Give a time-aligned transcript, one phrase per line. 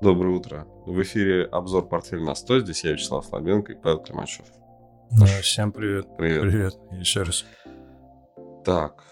[0.00, 0.66] Доброе утро.
[0.86, 2.60] В эфире обзор «Портфель на 100».
[2.60, 4.46] Здесь я, Вячеслав Слабенко и Павел Климачев.
[5.10, 6.06] Да, всем привет.
[6.16, 6.42] Привет.
[6.42, 6.78] Привет.
[6.92, 7.44] Еще раз.
[8.64, 9.04] Так,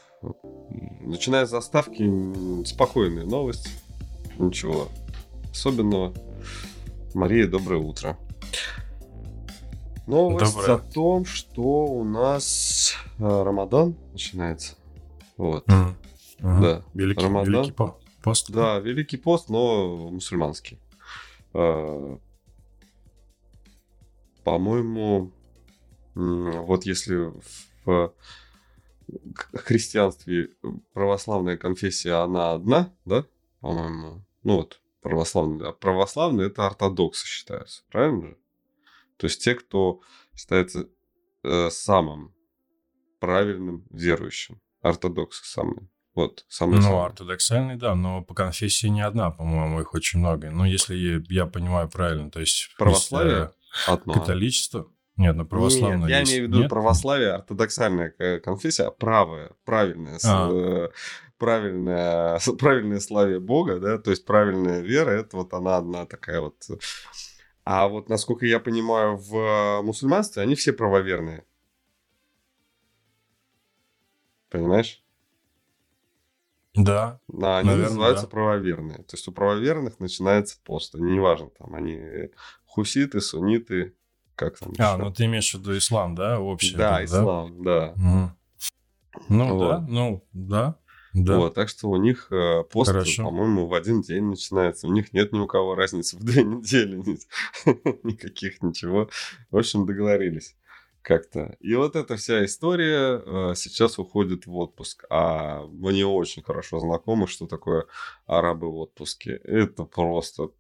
[1.01, 3.69] начиная с заставки, спокойная новость.
[4.39, 4.89] Ничего
[5.51, 6.15] особенного.
[7.15, 8.17] Мария, доброе утро.
[10.07, 10.77] Новость Доброе.
[10.77, 14.75] о том, что у нас э, Рамадан начинается.
[15.37, 15.67] Вот.
[15.69, 15.97] Мгм.
[16.41, 16.83] Да.
[16.95, 17.53] Великий, Рамадан.
[17.53, 17.73] великий
[18.23, 18.51] пост.
[18.51, 20.79] Да, Великий пост, но мусульманский.
[21.55, 22.19] Э,
[24.45, 25.33] По-моему,
[26.15, 27.33] вот если
[27.85, 28.15] в
[29.55, 30.51] христианстве
[30.93, 33.25] православная конфессия, она одна, да,
[33.61, 38.39] по-моему, ну вот, православный, а православные это ортодоксы считаются, правильно же?
[39.17, 40.01] То есть те, кто
[40.35, 40.89] считается
[41.43, 42.35] э, самым
[43.19, 44.61] правильным верующим.
[44.81, 45.89] Ортодоксы самые.
[46.19, 50.51] Вот, самые Ну, ортодоксальный, да, но по конфессии не одна, по-моему, их очень много.
[50.51, 50.97] Ну, если
[51.31, 52.75] я- понимаю правильно, то есть...
[52.77, 53.53] Православие?
[53.87, 54.15] э, одно.
[54.15, 54.89] Католичество?
[55.17, 56.33] Нет, ну православное Нет, я есть.
[56.33, 56.71] имею в виду Нет?
[56.71, 60.51] православие, ортодоксальная э, конфессия, а правая, правильная, А.
[60.51, 60.89] э,
[61.39, 66.41] правильная, с- правильное славие Бога, да, то есть правильная вера, это вот она одна такая
[66.41, 66.57] вот.
[67.65, 71.45] А вот, насколько я понимаю, в э, мусульманстве они все правоверные.
[74.51, 75.01] Понимаешь?
[76.79, 77.21] Да.
[77.29, 78.31] Да, они Наверное, называются да.
[78.31, 78.99] правоверные.
[78.99, 80.95] То есть у правоверных начинается пост.
[80.95, 82.01] Они, неважно, там они
[82.67, 83.95] хуситы, сунниты,
[84.37, 86.77] как там А, ну ты имеешь в виду ислам, да, общий?
[86.77, 87.93] Да, этот, ислам, да.
[87.97, 88.37] Мгм.
[89.29, 89.69] Ну, Вот.
[89.69, 90.77] да, ну, да,
[91.15, 91.37] да.
[91.39, 94.87] Вот, так что у них э, пост, по-моему, в один день начинается.
[94.87, 96.97] У них нет ни у кого разницы в две недели.
[96.97, 97.19] ни-
[98.07, 99.11] Никаких ничего.
[99.51, 100.55] В общем, договорились
[101.03, 101.57] как-то.
[101.61, 105.05] И вот эта вся история э, сейчас уходит в отпуск.
[105.11, 107.87] А мне очень хорошо знакомо, что такое
[108.27, 109.33] арабы в отпуске.
[109.45, 110.51] Это просто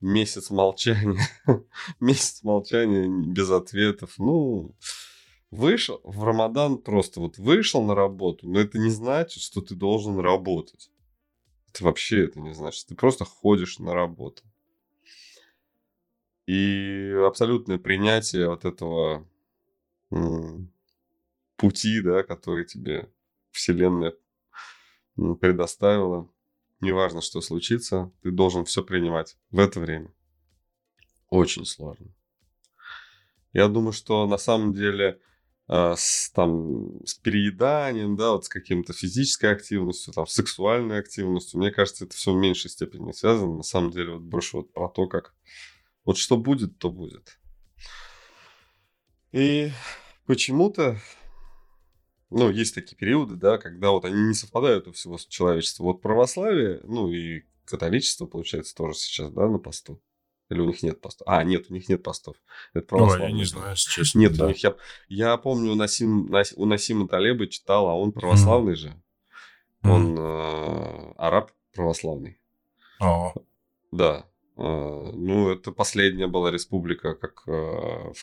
[0.00, 1.20] месяц молчания.
[2.00, 4.14] месяц молчания без ответов.
[4.18, 4.74] Ну,
[5.50, 10.18] вышел в Рамадан просто вот вышел на работу, но это не значит, что ты должен
[10.18, 10.90] работать.
[11.72, 12.86] Это вообще это не значит.
[12.86, 14.42] Ты просто ходишь на работу.
[16.46, 19.26] И абсолютное принятие вот этого
[21.56, 23.10] пути, да, который тебе
[23.50, 24.14] Вселенная
[25.40, 26.28] предоставила.
[26.80, 30.12] Неважно, что случится, ты должен все принимать в это время.
[31.30, 32.14] Очень сложно.
[33.52, 35.18] Я думаю, что на самом деле
[35.68, 41.70] э, с, там, с перееданием, да, вот с каким-то физической активностью, там, сексуальной активностью, мне
[41.70, 43.56] кажется, это все в меньшей степени связано.
[43.56, 45.34] На самом деле, вот больше вот про то, как
[46.06, 47.38] вот что будет, то будет.
[49.32, 49.70] И
[50.26, 50.98] почему-то,
[52.30, 55.82] ну, есть такие периоды, да, когда вот они не совпадают у всего человечества.
[55.84, 60.00] Вот православие, ну, и католичество, получается, тоже сейчас, да, на посту.
[60.48, 61.26] Или у них нет постов?
[61.26, 62.36] А, нет, у них нет постов.
[62.72, 63.30] Это православие.
[63.30, 64.18] я не знаю, если честно.
[64.20, 64.44] Нет, да.
[64.44, 64.76] у них я,
[65.08, 68.94] я помню, Насим, Нас- у Насима Талеба читал, а он православный же.
[69.82, 70.20] Он Мгм.
[70.20, 72.40] э, араб православный.
[73.00, 73.34] О,
[73.90, 74.24] Да.
[74.56, 78.22] Э, ну, это последняя была республика, как, э, в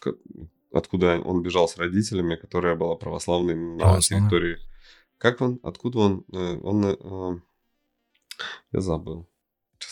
[0.72, 4.58] откуда он бежал с родителями, которая была православной на территории.
[5.18, 5.60] Как он?
[5.64, 6.26] Откуда он?
[6.34, 6.86] Э, Он...
[6.86, 7.40] э,
[8.72, 9.28] я забыл.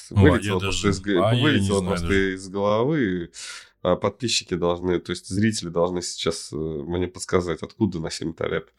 [0.09, 2.34] Вылетело просто, даже- из, а вылетело просто даже.
[2.35, 3.31] из головы.
[3.84, 8.69] А подписчики должны, то есть зрители должны сейчас э, мне подсказать, откуда Насим Талеб.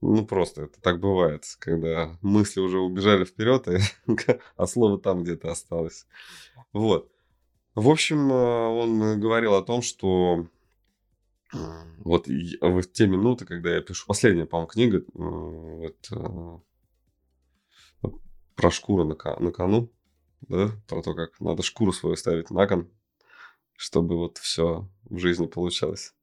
[0.00, 3.68] Ну, просто это так бывает, когда мысли уже убежали вперед,
[4.56, 6.06] а слово там где-то осталось.
[6.72, 7.10] Вот.
[7.74, 10.46] В общем, э, он говорил о том, что
[11.98, 14.98] вот и- в те минуты, когда я пишу последняя, по-моему, книга,
[15.82, 16.60] это
[18.02, 18.08] э,
[18.56, 19.90] про шкуру на, на кону,
[20.42, 22.88] да, про то, как надо шкуру свою ставить на кон,
[23.76, 26.14] чтобы вот все в жизни получалось.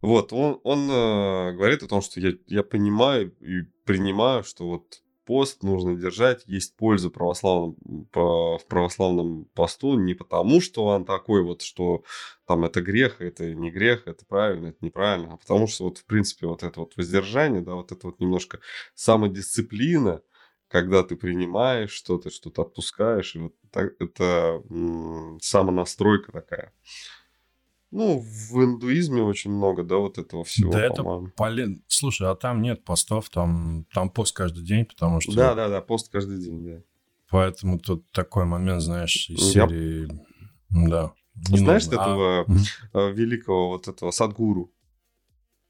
[0.00, 5.02] Вот, он, он э, говорит о том, что я, я понимаю и принимаю, что вот
[5.24, 7.74] пост нужно держать, есть польза православном,
[8.12, 12.04] по- в православном посту не потому, что он такой вот, что
[12.46, 16.04] там это грех, это не грех, это правильно, это неправильно, а потому что вот в
[16.06, 18.60] принципе вот это вот воздержание, да, вот это вот немножко
[18.94, 20.22] самодисциплина,
[20.68, 26.72] когда ты принимаешь что-то, что-то отпускаешь, и вот так- это м, самонастройка такая.
[27.90, 31.02] Ну, в индуизме очень много, да, вот этого всего, Да это.
[31.36, 35.34] Полин, слушай, а там нет постов, там, там пост каждый день, потому что...
[35.34, 36.82] Да, да, да, пост каждый день, да.
[37.30, 40.08] Поэтому тут такой момент, знаешь, из Я- серии...
[40.70, 41.12] Да.
[41.50, 41.98] не Знаешь нужно.
[42.04, 42.60] А- этого Мгм.
[42.92, 44.70] э, великого вот этого Садгуру?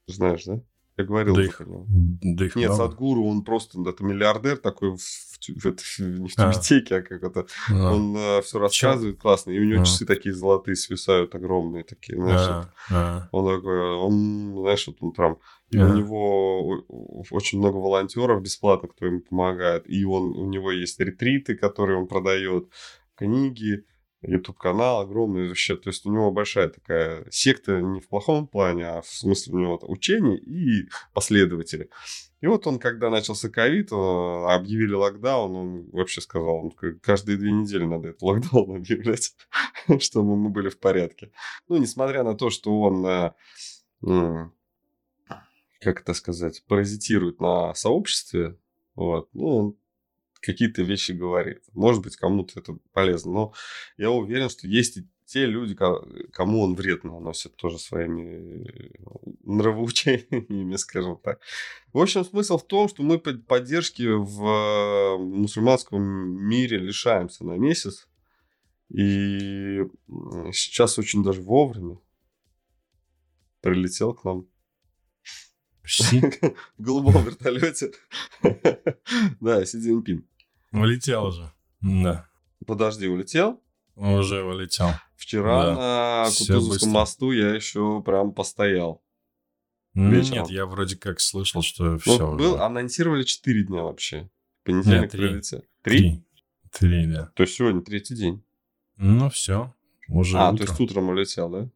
[0.09, 0.61] Знаешь, да?
[0.99, 2.83] Я говорил Да их, да их Нет, много.
[2.89, 6.53] Садгуру, он просто это миллиардер такой, в, в это- не в А.
[6.53, 7.47] тюбетейке, а как это.
[7.71, 9.85] А, Он все рассказывает классно, и у него А.
[9.85, 12.41] часы такие золотые свисают, огромные такие, знаешь.
[12.41, 13.29] а, а.
[13.31, 15.39] Он такой, он, знаешь, вот он прям,
[15.71, 15.93] и Ага.
[15.93, 16.69] у него
[17.31, 22.09] очень много волонтеров бесплатно, кто ему помогает, и он, у него есть ретриты, которые он
[22.09, 22.69] продает,
[23.15, 23.85] книги,
[24.23, 29.03] YouTube-канал огромный вообще, то есть у него большая такая секта не в плохом плане, а
[29.03, 31.89] в смысле у него учение и последователи.
[32.41, 37.51] И вот он, когда начался ковид, э, объявили локдаун, он вообще сказал, он каждые две
[37.53, 39.35] недели надо этот локдаун объявлять,
[39.99, 41.31] чтобы мы были в порядке.
[41.69, 43.33] Ну, несмотря на то, что он, э,
[44.03, 44.53] м,
[45.81, 48.57] как это сказать, паразитирует на сообществе,
[48.95, 49.77] вот, ну, он
[50.41, 51.63] какие-то вещи говорит.
[51.73, 53.53] Может быть, кому-то это полезно, но
[53.97, 58.93] я уверен, что есть и те люди, ко- кому он вред наносит тоже своими э,
[59.45, 61.41] нравоучениями, скажем так.
[61.93, 67.59] В общем, смысл в том, что мы под- поддержки в э, мусульманском мире лишаемся на
[67.59, 68.09] месяц.
[68.89, 69.83] И
[70.55, 71.99] сейчас очень даже вовремя
[73.61, 74.47] прилетел к нам
[76.79, 77.93] в голубом вертолете.
[79.41, 80.25] Да, Си Цзиньпин.
[80.73, 81.53] улетел уже.
[81.81, 82.29] Да,
[82.67, 83.61] Подожди, улетел?
[83.97, 84.91] уже улетел.
[85.17, 89.03] Вчера на Кутузовском мосту я еще прям постоял.
[89.95, 90.43] Вечером.
[90.43, 94.31] Нет, я вроде как слышал, что Ну, все был, анонсировали 4 дня вообще.
[94.65, 95.65] Понедельник прилетел.
[95.83, 96.23] Три.
[96.71, 97.33] Три, да.
[97.35, 98.45] То есть сегодня третий день.
[98.97, 99.75] Ну, все.
[100.09, 100.65] Уже а, утро.
[100.67, 101.69] то есть утром улетел, да?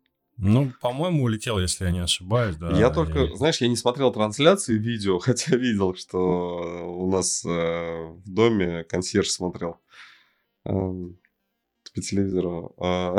[0.45, 2.77] Ну, по-моему, улетел, если я не ошибаюсь, да.
[2.77, 7.49] я только, И- знаешь, я не смотрел трансляции видео, хотя видел, что у нас э,
[7.49, 9.81] в доме консьерж смотрел
[10.65, 11.17] эм,
[11.95, 12.75] по телевизору.
[12.79, 13.17] А,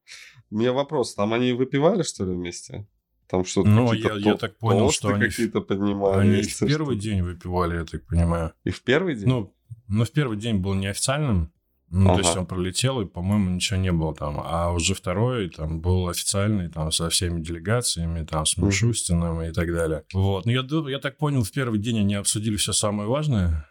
[0.50, 2.86] У меня вопрос, там они выпивали, что ли, вместе?
[3.28, 6.20] Там что-то Ну, я- я так понял, что они какие-то поднимали.
[6.20, 6.66] Они в что-то.
[6.66, 8.52] первый день выпивали, я так понимаю.
[8.64, 9.28] И в первый день?
[9.28, 9.54] Ну,
[9.88, 11.52] но в первый день был неофициальным.
[11.90, 12.22] Ну, Ага.
[12.22, 14.40] то есть он пролетел, и, по-моему, ничего не было там.
[14.44, 18.56] А уже второй там был официальный, там, со всеми делегациями, там, с.
[18.56, 20.04] Мишустиным и так далее.
[20.14, 20.46] Вот.
[20.46, 23.66] Ну, я, я так понял, в первый день они обсудили все самое важное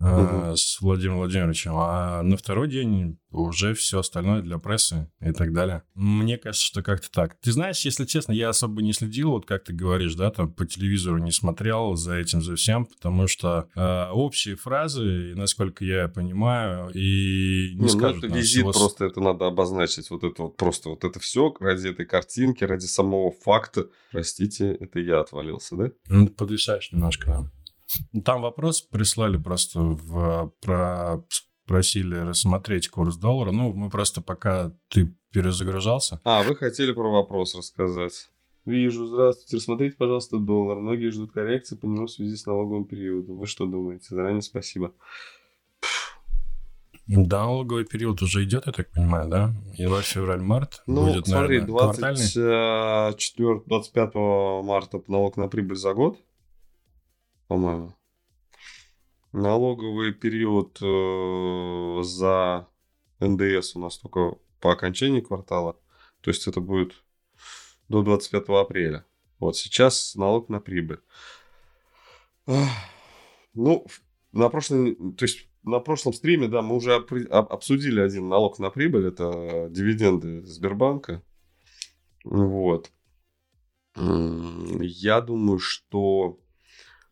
[0.00, 5.52] э, с Владимиром Владимировичем, а на второй день уже все остальное для прессы и так
[5.52, 5.82] далее.
[5.94, 7.36] Мне кажется, что как-то так.
[7.40, 10.66] Ты знаешь, если честно, я особо не следил, вот как ты говоришь, да, там по
[10.66, 16.90] телевизору не смотрел за этим, за всем, потому что э, общие фразы, насколько я понимаю,
[16.94, 20.10] и не, ну скажут это нам визит, всего просто это надо обозначить.
[20.10, 23.88] Вот это вот просто вот это все ради этой картинки, ради самого факта.
[24.10, 25.90] Простите, это я отвалился, да?
[26.08, 27.50] Ну, подвисаешь немножко, да.
[28.12, 31.24] Ну, Там вопрос прислали просто в, про,
[31.66, 33.50] просили рассмотреть курс доллара.
[33.50, 36.20] Ну, мы просто пока ты перезагружался.
[36.24, 38.30] А, вы хотели про вопрос рассказать.
[38.64, 39.56] Вижу, здравствуйте.
[39.56, 40.78] Рассмотрите, пожалуйста, доллар.
[40.78, 43.38] Многие ждут коррекции по нему в связи с налоговым периодом.
[43.38, 44.06] Вы что думаете?
[44.10, 44.92] Заранее спасибо.
[47.06, 49.54] Да, налоговый период уже идет, я так понимаю, да?
[49.78, 50.82] Январь, февраль, март.
[50.86, 52.32] Ну, Будет, смотри, наверное, квартальный.
[52.34, 54.14] 24, 25
[54.62, 56.18] марта налог на прибыль за год,
[57.48, 57.96] по-моему.
[59.32, 62.68] Налоговый период э, за
[63.20, 65.78] НДС у нас только по окончании квартала.
[66.20, 66.92] То есть это будет
[67.88, 69.04] до 25 апреля.
[69.38, 71.00] Вот сейчас налог на прибыль.
[73.54, 73.86] Ну,
[74.32, 79.06] на прошлой, то есть на прошлом стриме, да, мы уже обсудили один налог на прибыль,
[79.06, 81.22] это дивиденды Сбербанка.
[82.24, 82.90] Вот.
[83.96, 86.40] Я думаю, что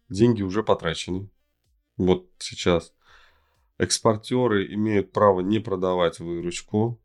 [0.08, 1.30] деньги уже потрачены.
[1.96, 2.92] Вот сейчас.
[3.78, 7.00] Экспортеры имеют право не продавать выручку.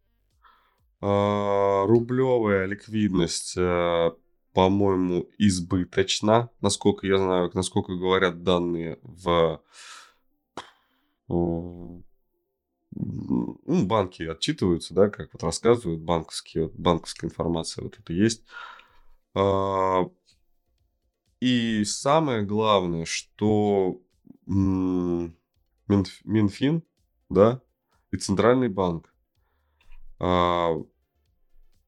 [1.01, 4.11] А, Рублевая ликвидность, э,
[4.53, 9.61] по-моему, избыточна, насколько я знаю, насколько говорят данные в
[12.93, 18.43] ну, банки отчитываются, да, как вот рассказывают банковские, банковская информация вот это есть.
[21.41, 23.99] И самое главное, что
[26.23, 26.83] Минфин,
[27.29, 27.61] да,
[28.11, 29.13] и Центральный банк
[30.19, 30.75] а,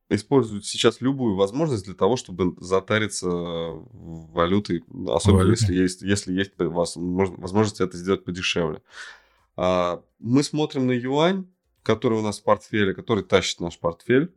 [0.10, 5.52] используют сейчас любую возможность для того, чтобы затариться валютой, особенно Валютой.
[5.52, 8.82] если есть, если есть возможно- возможность это сделать подешевле.
[9.56, 11.48] А, Мы смотрим на юань,
[11.84, 14.34] который у нас в портфеле, который тащит наш портфель.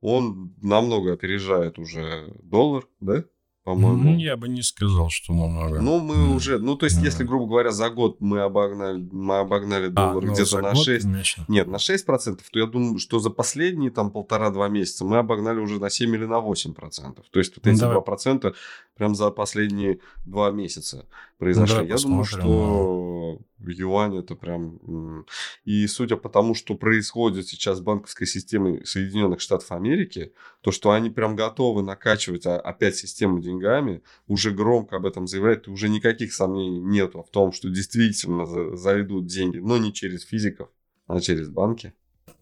[0.00, 3.24] Он намного опережает уже доллар, да?
[3.64, 4.16] По-моему.
[4.18, 5.80] Я бы не сказал, что намного.
[5.80, 6.34] Ну, мы mm.
[6.34, 7.04] уже, ну, то есть, mm.
[7.04, 10.74] если, грубо говоря, за год мы обогнали, мы обогнали а, доллар а, ну, где-то на
[10.74, 11.44] 6, конечно.
[11.48, 15.58] нет, на 6 процентов, то я думаю, что за последние там полтора-два месяца мы обогнали
[15.58, 17.26] уже на 7 или на 8 процентов.
[17.30, 18.54] То есть, вот эти ну, 2 процента
[18.96, 21.06] прям за последние два месяца
[21.40, 21.76] произошли.
[21.76, 25.24] Ну, да, я думаю, что юань это прям...
[25.64, 30.90] И судя по тому, что происходит сейчас в банковской системе Соединенных Штатов Америки, то, что
[30.90, 36.32] они прям готовы накачивать опять систему деньгами, уже громко об этом заявляют, и уже никаких
[36.32, 40.68] сомнений нету в том, что действительно зайдут деньги, но не через физиков,
[41.06, 41.92] а через банки.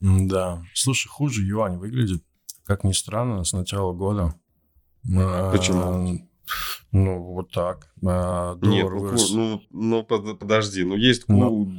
[0.01, 0.63] Да.
[0.75, 2.23] Слушай, хуже юань выглядит,
[2.65, 4.35] как ни странно, с начала года.
[5.03, 6.29] Почему?
[6.91, 7.91] Ну, вот так.
[8.07, 9.31] А, Нет, ну, вырос.
[9.31, 11.77] ну, ну, подожди, ну есть ну,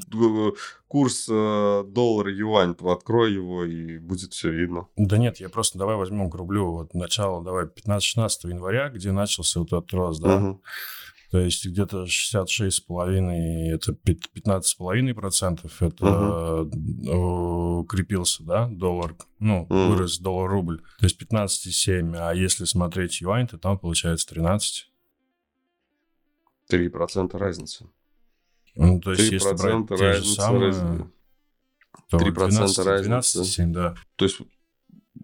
[0.87, 4.87] курс э, доллар-юань, открой его, и будет все видно.
[4.97, 9.59] Да нет, я просто давай возьмем к рублю вот начало, давай 15-16 января, где начался
[9.59, 10.61] вот этот рост, да, угу.
[11.31, 17.79] То есть где-то 66,5, это 15,5%, это угу.
[17.81, 19.73] укрепился, да, доллар, ну, угу.
[19.73, 20.81] вырос доллар-рубль.
[20.99, 24.89] То есть 15,7, а если смотреть юань, то там получается 13.
[26.69, 27.87] 3% разницы.
[28.75, 30.73] Ну, то есть, если брать те же самые,
[32.09, 33.41] то 3% 12, разницы.
[33.41, 33.95] 12,7, да.
[34.15, 34.41] То есть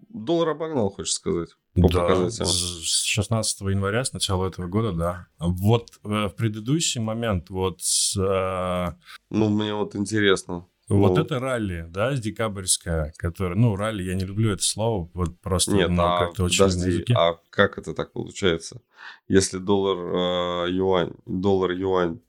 [0.08, 1.50] доллар обогнал, хочешь сказать?
[1.74, 5.26] По да, с 16 января, с начала этого года, да.
[5.38, 8.16] Вот э, в предыдущий момент, вот с...
[8.16, 8.96] Э,
[9.30, 10.66] ну, мне вот интересно.
[10.88, 11.22] Вот ну...
[11.22, 15.72] это ралли, да, с декабрьская, которая, ну, ралли, я не люблю это слово, вот просто
[15.72, 17.14] Нет, ну, а, как-то очень подожди, языке.
[17.16, 18.80] а как это так получается?
[19.26, 22.20] Если доллар, э, юань, доллар, юань,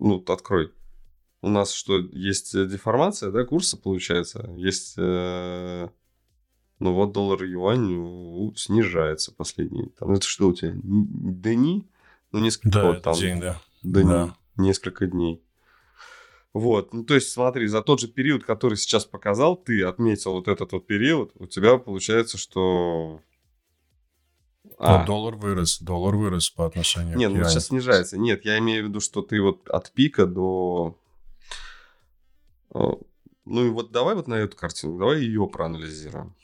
[0.00, 0.72] ну, открой.
[1.42, 4.50] У нас что, есть деформация, да, курса, получается?
[4.56, 4.94] Есть...
[4.98, 5.88] Э
[6.80, 9.90] ну вот доллар юань ну, снижается последний.
[9.98, 10.74] Там, это что у тебя?
[10.74, 11.88] Дни?
[12.32, 13.60] Ну, несколько да, вот, там, день, да.
[13.82, 14.36] Дни, да.
[14.56, 15.42] несколько дней.
[16.54, 20.46] Вот, ну то есть смотри, за тот же период, который сейчас показал, ты отметил вот
[20.46, 23.20] этот вот период, у тебя получается, что...
[24.78, 25.00] А.
[25.00, 28.18] Ну, доллар вырос, доллар вырос по отношению Нет, к ну сейчас снижается.
[28.18, 30.96] Нет, я имею в виду, что ты вот от пика до...
[32.72, 36.34] Ну и вот давай вот на эту картину, давай ее проанализируем.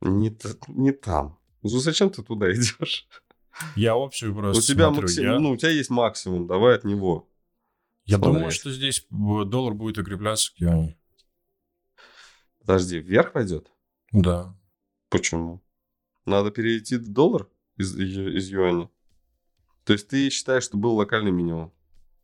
[0.00, 0.34] Не,
[0.68, 1.38] не там.
[1.62, 3.06] Ну зачем ты туда идешь?
[3.76, 5.02] Я общую просто У тебя смотрю.
[5.02, 5.38] максимум, я...
[5.38, 7.28] ну у тебя есть максимум, давай от него.
[8.04, 10.96] Я думаю, что здесь доллар будет укрепляться к юаню.
[12.60, 13.70] Подожди, вверх пойдет?
[14.12, 14.56] Да.
[15.08, 15.62] Почему?
[16.24, 18.88] Надо перейти в доллар из, из юаня?
[19.84, 21.72] То есть ты считаешь, что был локальный минимум?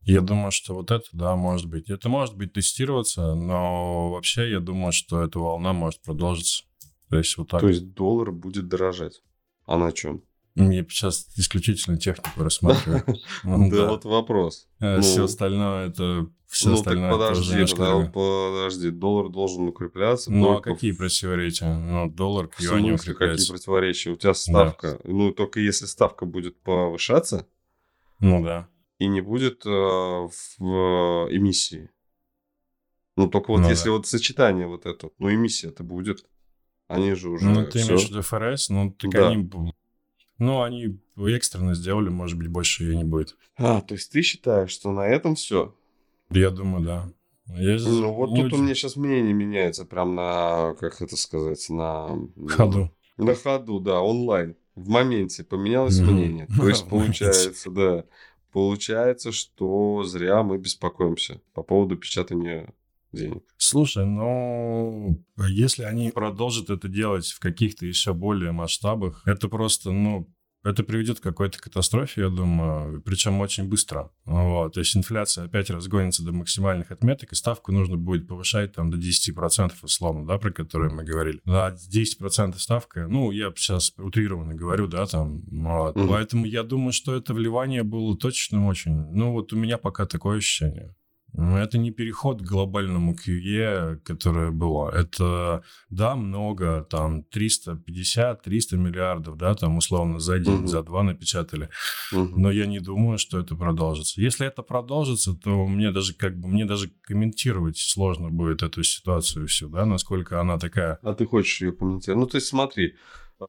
[0.02, 1.90] Я думаю, что вот это, да, может быть.
[1.90, 6.64] Это может быть тестироваться, но вообще я думаю, что эта волна может продолжиться.
[7.10, 7.60] То есть вот так.
[7.60, 9.22] То есть доллар будет дорожать.
[9.66, 10.22] А на чем?
[10.58, 13.04] Я сейчас исключительно технику рассматриваю.
[13.44, 14.66] Да, вот вопрос.
[14.80, 17.74] А все остальное это все остальное так подожди,
[18.12, 20.32] подожди, доллар должен укрепляться.
[20.32, 21.72] Ну а какие противоречия?
[21.76, 23.46] Ну доллар к юаню укрепляется.
[23.46, 24.10] Какие противоречия?
[24.10, 27.46] У тебя ставка, ну только если ставка будет повышаться.
[28.18, 28.68] Ну да.
[28.98, 31.90] И не будет э, в эмиссии.
[33.16, 36.24] Ну только вот ну если вот сочетание вот это, ну эмиссия это будет.
[36.88, 38.70] Они же уже Ну, ты имеешь в виду ФРС?
[38.70, 39.50] Ну, так они...
[40.38, 43.36] Ну, они экстренно сделали, может быть, больше ее не будет.
[43.56, 45.74] А, то есть ты считаешь, что на этом все?
[46.30, 47.12] Я думаю, да.
[47.48, 47.78] Я...
[47.78, 52.08] Ну, вот ну, тут у меня сейчас мнение меняется прям на, как это сказать, на...
[52.48, 52.90] Ходу.
[53.16, 54.56] На ходу, да, онлайн.
[54.74, 56.10] В моменте поменялось mm-hmm.
[56.10, 56.46] мнение.
[56.56, 58.04] То есть, получается, да,
[58.52, 62.72] получается, что зря мы беспокоимся по поводу печатания
[63.12, 63.42] денег.
[63.56, 70.28] Слушай, ну, если они продолжат это делать в каких-то еще более масштабах, это просто, ну,
[70.64, 74.10] это приведет к какой-то катастрофе, я думаю, причем очень быстро.
[74.24, 74.74] Вот.
[74.74, 78.98] То есть инфляция опять разгонится до максимальных отметок, и ставку нужно будет повышать там до
[78.98, 81.40] 10% условно, да, про которые мы говорили.
[81.44, 85.96] Да, 10% ставка, ну, я сейчас утрированно говорю, да, там, вот.
[85.96, 86.08] Mm-hmm.
[86.08, 88.92] Поэтому я думаю, что это вливание было точно очень.
[89.12, 90.94] Ну, вот у меня пока такое ощущение.
[91.36, 94.90] Это не переход к глобальному QE, которое было.
[94.90, 100.66] Это, да, много, там, 350-300 миллиардов, да, там, условно, за день, угу.
[100.66, 101.68] за два напечатали.
[102.12, 102.40] Угу.
[102.40, 104.20] Но я не думаю, что это продолжится.
[104.20, 109.46] Если это продолжится, то мне даже, как бы, мне даже комментировать сложно будет эту ситуацию
[109.46, 110.98] всю, да, насколько она такая.
[111.02, 112.20] А ты хочешь ее комментировать?
[112.20, 112.96] Ну, то есть, смотри,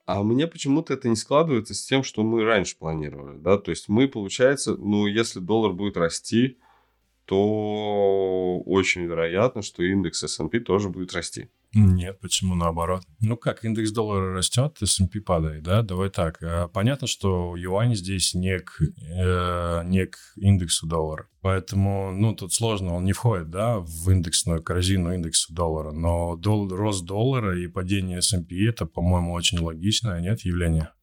[0.06, 3.90] а мне почему-то это не складывается с тем, что мы раньше планировали, да, то есть
[3.90, 6.58] мы, получается, ну, если доллар будет расти,
[7.30, 11.52] то очень вероятно, что индекс S&P тоже будет расти.
[11.76, 13.04] Нет, почему наоборот?
[13.22, 15.84] Ну как, индекс доллара растет, S&P падает, да?
[15.84, 16.42] Давай так.
[16.42, 21.30] Э, понятно, что юань здесь не к, э, не к индексу доллара.
[21.42, 25.92] Поэтому, ну, тут сложно, он не входит, да, в индексную корзину индекса доллара.
[25.92, 30.94] Но дол- рост доллара и падение S&P это, по-моему, очень логичное, нет, явление?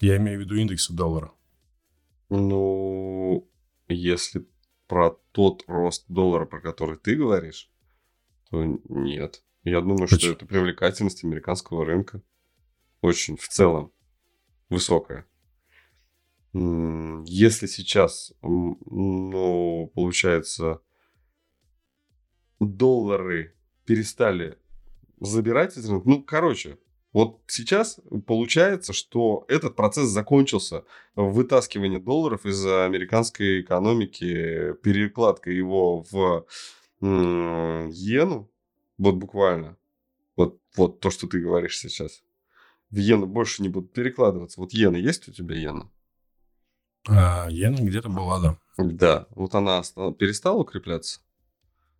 [0.00, 1.30] Я имею в виду индекса доллара.
[2.28, 3.48] Ну,
[3.86, 4.44] если
[4.86, 7.70] про тот рост доллара, про который ты говоришь,
[8.50, 9.42] то нет.
[9.64, 10.18] Я думаю, Почему?
[10.18, 12.22] что это привлекательность американского рынка
[13.00, 13.92] очень в целом
[14.68, 15.26] высокая.
[16.54, 20.82] Если сейчас, ну, получается,
[22.60, 24.58] доллары перестали
[25.20, 26.78] забирать из рынка, ну, короче,
[27.12, 30.84] вот сейчас получается, что этот процесс закончился.
[31.14, 36.46] Вытаскивание долларов из американской экономики, перекладка его в
[37.00, 38.50] иену,
[38.96, 39.76] вот буквально,
[40.36, 42.22] вот, вот то, что ты говоришь сейчас,
[42.90, 44.60] в иену больше не будут перекладываться.
[44.60, 45.90] Вот иена есть у тебя иена?
[47.08, 48.58] А, иена где-то была, да.
[48.78, 49.82] Да, вот она
[50.18, 51.20] перестала укрепляться.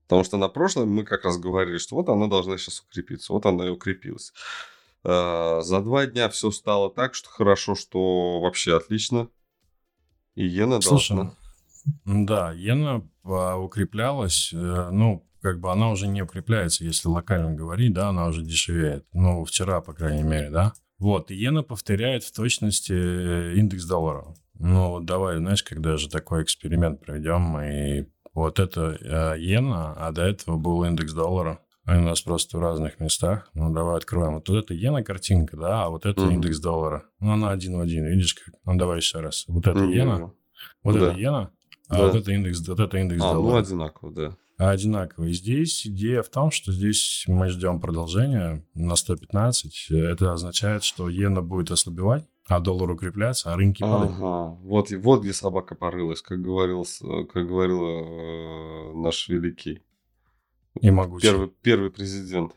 [0.04, 3.32] Потому что на прошлом мы как раз говорили, что вот она должна сейчас укрепиться.
[3.32, 4.32] Вот она и укрепилась.
[5.04, 9.28] А, за два дня все стало так, что хорошо, что вообще отлично.
[10.34, 11.36] И иена Слушай, должна...
[12.04, 17.92] Да, иена а, укреплялась, э, ну, как бы она уже не укрепляется, если локально говорить,
[17.92, 19.04] да, она уже дешевеет.
[19.12, 20.72] Ну, вчера, по крайней мере, да.
[20.98, 24.34] Вот, иена повторяет в точности э, индекс доллара.
[24.54, 30.12] Ну, вот давай, знаешь, когда же такой эксперимент проведем, и вот это э, иена, а
[30.12, 31.58] до этого был индекс доллара.
[31.84, 33.48] Они у нас просто в разных местах.
[33.54, 34.34] Ну, давай откроем.
[34.34, 36.34] Вот, это иена картинка, да, а вот это mm-hmm.
[36.34, 37.04] индекс доллара.
[37.18, 38.54] Ну, она один в один, видишь как?
[38.64, 39.44] Ну, давай еще раз.
[39.48, 39.92] Вот это mm-hmm.
[39.92, 40.32] иена,
[40.84, 41.08] вот да.
[41.08, 41.50] это иена,
[41.88, 42.06] а да.
[42.06, 43.54] вот это индекс, вот это индекс а, ну, доллара.
[43.54, 45.32] ну, одинаково, да одинаковые.
[45.32, 49.90] Здесь идея в том, что здесь мы ждем продолжения на 115.
[49.90, 54.12] Это означает, что иена будет ослабевать, а доллар укрепляться, а рынки падают.
[54.12, 54.58] Ага.
[54.62, 56.86] Вот, вот где собака порылась, как говорил,
[57.32, 59.82] как говорил э, наш великий
[60.80, 61.26] и могучий.
[61.26, 62.56] Первый, первый президент.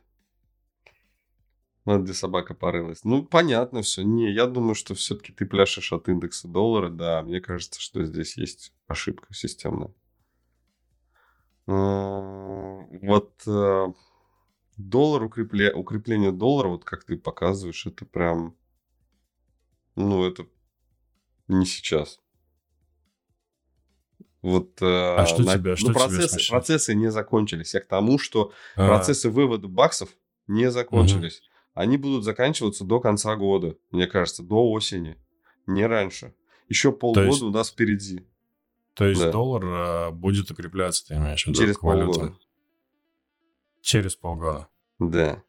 [1.85, 3.03] Вот где собака порылась.
[3.03, 4.03] Ну, понятно все.
[4.03, 6.89] Не, я думаю, что все-таки ты пляшешь от индекса доллара.
[6.89, 9.93] Да, мне кажется, что здесь есть ошибка системная.
[11.67, 13.85] Вот э,
[14.77, 15.73] доллар, укрепле...
[15.73, 18.55] укрепление доллара, вот как ты показываешь, это прям,
[19.95, 20.47] ну, это
[21.47, 22.19] не сейчас.
[24.45, 25.55] Вот, э, а что на...
[25.55, 27.73] тебя, что ну, процессы, тебе процессы не закончились.
[27.73, 28.87] Я к тому, что а.
[28.89, 30.09] процессы вывода баксов
[30.45, 31.39] не закончились.
[31.39, 31.81] Угу.
[31.81, 35.17] Они будут заканчиваться до конца года, мне кажется, до осени,
[35.65, 36.35] не раньше.
[36.69, 37.41] Еще полгода есть...
[37.41, 38.27] у нас впереди.
[38.93, 39.31] То есть да.
[39.31, 41.59] доллар а, будет укрепляться, ты имеешь в виду?
[41.59, 42.35] Через полгода.
[43.81, 44.67] Через полгода.
[44.99, 45.41] Да.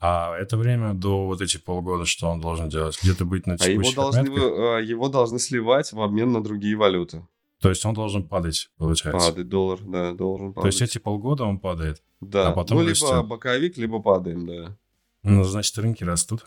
[0.00, 2.98] А это время до вот эти полгода, что он должен делать?
[3.02, 6.74] Где-то быть на текущих а его должны, а, его должны сливать в обмен на другие
[6.74, 7.26] валюты.
[7.60, 9.30] То есть он должен падать, получается?
[9.30, 10.62] Падать, доллар, да, должен падать.
[10.62, 12.02] То есть эти полгода он падает?
[12.20, 13.26] Да, а потом ну, либо растет.
[13.26, 14.76] боковик, либо падаем, да.
[15.22, 16.46] Ну, значит, рынки растут?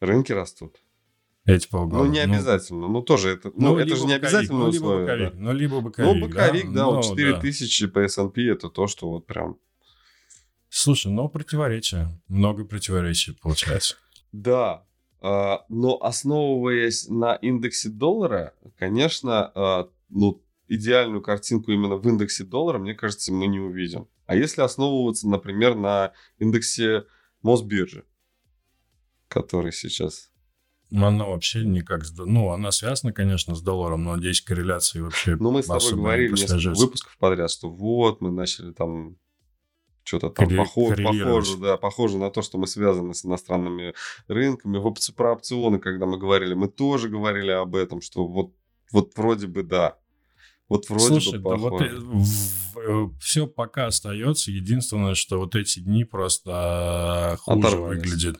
[0.00, 0.80] Рынки растут.
[1.46, 2.04] Эти полгода.
[2.04, 2.34] Ну, не ну.
[2.34, 2.88] обязательно.
[2.88, 5.06] Ну, тоже это, ну, ну это же не обязательно ну, либо условие.
[5.06, 5.40] Боковик, да.
[5.40, 6.14] Ну, либо боковик.
[6.14, 7.92] Ну, боковик, да, да вот 4000 да.
[7.92, 9.58] по S&P это то, что вот прям...
[10.68, 12.08] Слушай, ну, противоречия.
[12.28, 13.96] Много противоречий получается.
[14.32, 14.84] Да,
[15.70, 22.94] но основываясь на индексе доллара, конечно, а, ну, идеальную картинку именно в индексе доллара, мне
[22.94, 24.06] кажется, мы не увидим.
[24.26, 27.04] А если основываться, например, на индексе
[27.40, 28.04] Мосбиржи,
[29.28, 30.30] который сейчас
[30.90, 32.02] она вообще никак...
[32.16, 36.30] Ну, она связана, конечно, с долларом, но здесь корреляции вообще Ну, мы с тобой говорили
[36.30, 39.16] несколько выпусков подряд, что вот, мы начали там
[40.04, 43.94] что-то там Корре- похоже, похоже, да, похоже на то, что мы связаны с иностранными
[44.28, 44.78] рынками.
[44.78, 48.52] В про опционы, когда мы говорили, мы тоже говорили об этом, что вот,
[48.92, 49.96] вот вроде бы да.
[50.68, 51.90] Вот вроде Слушай, бы похоже.
[51.90, 52.26] Да вот
[52.76, 54.50] э, все пока остается.
[54.50, 58.36] Единственное, что вот эти дни просто а, хуже выглядит.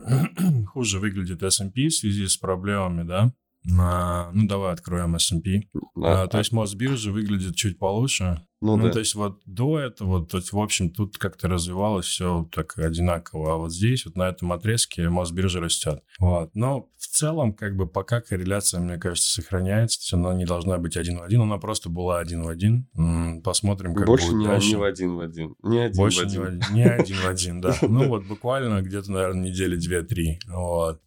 [0.72, 3.32] хуже выглядит S&P в связи с проблемами, да?
[3.78, 5.68] А, ну, давай откроем S&P.
[5.94, 8.42] Да, а, то есть Мосбиржа выглядит чуть получше.
[8.60, 8.92] Ну, ну да.
[8.92, 13.54] то есть вот до этого, то есть, в общем, тут как-то развивалось все так одинаково.
[13.54, 16.02] А вот здесь, вот на этом отрезке Мосбиржа растет.
[16.18, 16.50] Вот.
[16.54, 19.98] Но в целом, как бы пока корреляция, мне кажется, сохраняется.
[19.98, 21.42] То есть она не должна быть один в один.
[21.42, 22.88] Она просто была один в один.
[23.44, 24.68] Посмотрим, как Больше будет не, дальше.
[24.70, 25.54] не в один в один.
[25.62, 26.42] Не один Больше в один.
[26.42, 27.76] Не, в, не один в один, да.
[27.82, 30.40] Ну вот буквально где-то, наверное, недели две-три.
[30.48, 31.00] Вот.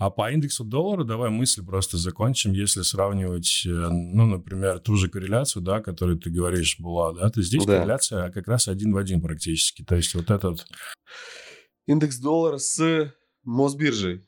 [0.00, 2.54] А по индексу доллара давай мысль просто закончим.
[2.54, 7.42] Если сравнивать, э, ну, например, ту же корреляцию, да, которую ты говоришь, была, да, то
[7.42, 7.76] здесь да.
[7.76, 9.84] корреляция как раз один в один практически.
[9.84, 10.66] То есть вот этот...
[11.84, 13.12] Индекс доллара с
[13.44, 14.26] Мосбиржей.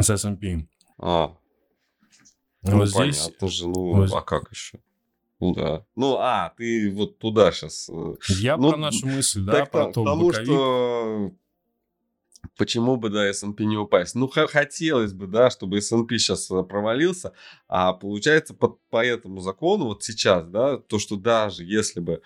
[0.00, 0.66] С S&P.
[0.98, 1.36] А.
[2.62, 3.18] Ну, вот здесь...
[3.18, 3.68] понятно же.
[3.68, 4.12] Ну, вот...
[4.12, 4.80] а как еще?
[5.38, 5.86] Ну да.
[5.94, 7.88] Ну, а, ты вот туда сейчас.
[7.88, 10.44] Э, Я ну, про нашу мысль, да, про то, Потому боковик.
[10.44, 11.32] что
[12.56, 14.14] почему бы, да, S&P не упасть?
[14.14, 17.32] Ну, хотелось бы, да, чтобы S&P сейчас э, провалился,
[17.68, 22.22] а получается по, по этому закону вот сейчас, да, то, что даже если бы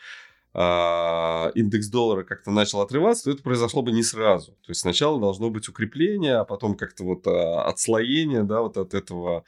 [0.59, 4.53] а, индекс доллара как-то начал отрываться, то это произошло бы не сразу.
[4.53, 8.95] То есть сначала должно быть укрепление, а потом как-то вот а, отслоение, да, вот от
[8.95, 9.45] этого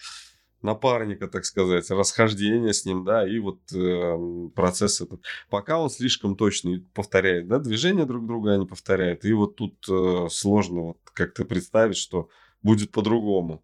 [0.62, 5.22] напарника, так сказать, расхождение с ним, да, и вот э, процесс этот.
[5.50, 10.28] Пока он слишком точно повторяет, да, движения друг друга они повторяют, и вот тут э,
[10.30, 12.28] сложно вот как-то представить, что
[12.62, 13.62] будет по-другому.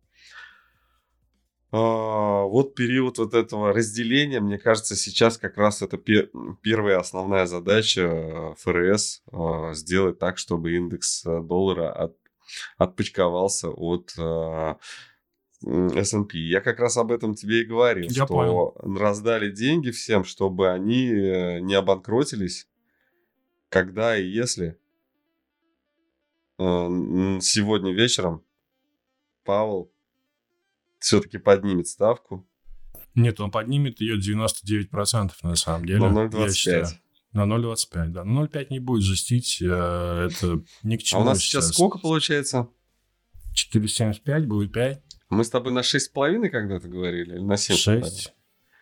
[1.76, 6.30] А, вот период вот этого разделения, мне кажется, сейчас как раз это пер
[6.62, 12.16] первая основная задача э, ФРС э, сделать так, чтобы индекс э, доллара от,
[12.78, 14.74] отпочковался от э,
[15.66, 16.38] S&P.
[16.38, 18.74] Я как раз об этом тебе и говорил, Я что понял.
[18.98, 22.68] раздали деньги всем, чтобы они э, не обанкротились,
[23.68, 24.78] когда и если
[26.58, 26.62] э,
[27.40, 28.44] сегодня вечером
[29.44, 29.90] Павел
[30.98, 32.46] все-таки поднимет ставку.
[33.14, 36.00] Нет, он поднимет ее 99% на самом деле.
[36.00, 36.86] На 0,25.
[37.32, 38.24] На 0,25, да.
[38.24, 41.20] На 0,5 не будет жестить, э, это ни к чему.
[41.20, 42.68] А у нас сейчас, сейчас сколько получается?
[43.54, 45.02] 4,75 будет 5.
[45.30, 47.34] Мы с тобой на 6,5 когда-то говорили?
[47.34, 47.76] Или на 7?
[47.76, 48.32] 6.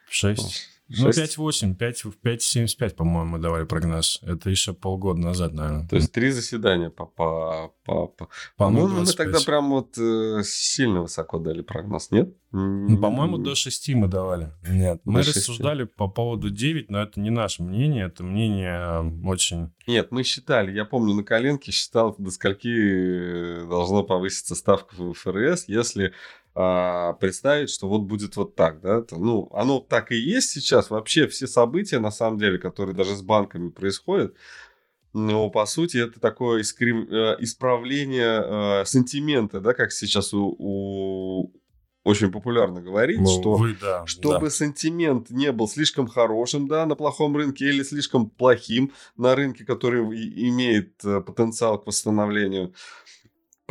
[0.08, 0.68] 6.
[0.98, 4.20] Ну, 5,8, 5,75, по-моему, давали прогноз.
[4.22, 5.88] Это еще полгода назад, наверное.
[5.88, 7.06] То есть три заседания по...
[7.06, 8.28] по, по, по...
[8.56, 12.34] По-моему, мы тогда прям вот э, сильно высоко дали прогноз, нет?
[12.52, 14.50] Ну, по-моему, до 6 мы давали.
[14.68, 15.36] Нет, до мы 6.
[15.36, 19.72] рассуждали по поводу 9, но это не наше мнение, это мнение э, очень...
[19.86, 25.14] Нет, мы считали, я помню, на коленке считал, до скольки э, должно повыситься ставка в
[25.14, 26.12] ФРС, если
[26.54, 31.26] а, представить, что вот будет вот так, да, ну, оно так и есть сейчас, вообще
[31.26, 34.36] все события, на самом деле, которые даже с банками происходят,
[35.14, 37.08] но по сути это такое искрив...
[37.10, 38.42] Э, исправление
[38.82, 41.52] э, сантимента, да, как сейчас у, у...
[42.04, 44.50] очень популярно говорить, ну, что вы, да, чтобы да.
[44.50, 50.02] сантимент не был слишком хорошим, да, на плохом рынке или слишком плохим на рынке, который
[50.02, 52.74] имеет э, потенциал к восстановлению,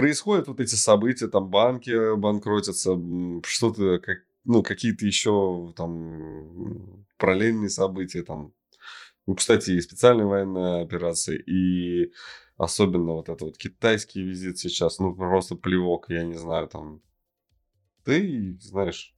[0.01, 2.99] происходят вот эти события, там банки банкротятся,
[3.45, 8.51] что-то, как, ну, какие-то еще там параллельные события, там,
[9.27, 12.11] ну, кстати, и специальные военные операции, и
[12.57, 17.03] особенно вот это вот китайский визит сейчас, ну, просто плевок, я не знаю, там,
[18.03, 19.13] ты знаешь,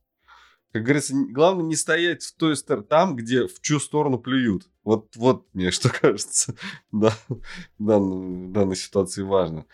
[0.74, 4.70] как говорится, главное не стоять в той стороне, там, где в чью сторону плюют.
[4.84, 6.56] Вот, вот мне что кажется,
[6.92, 9.66] да, в данной, в данной ситуации важно.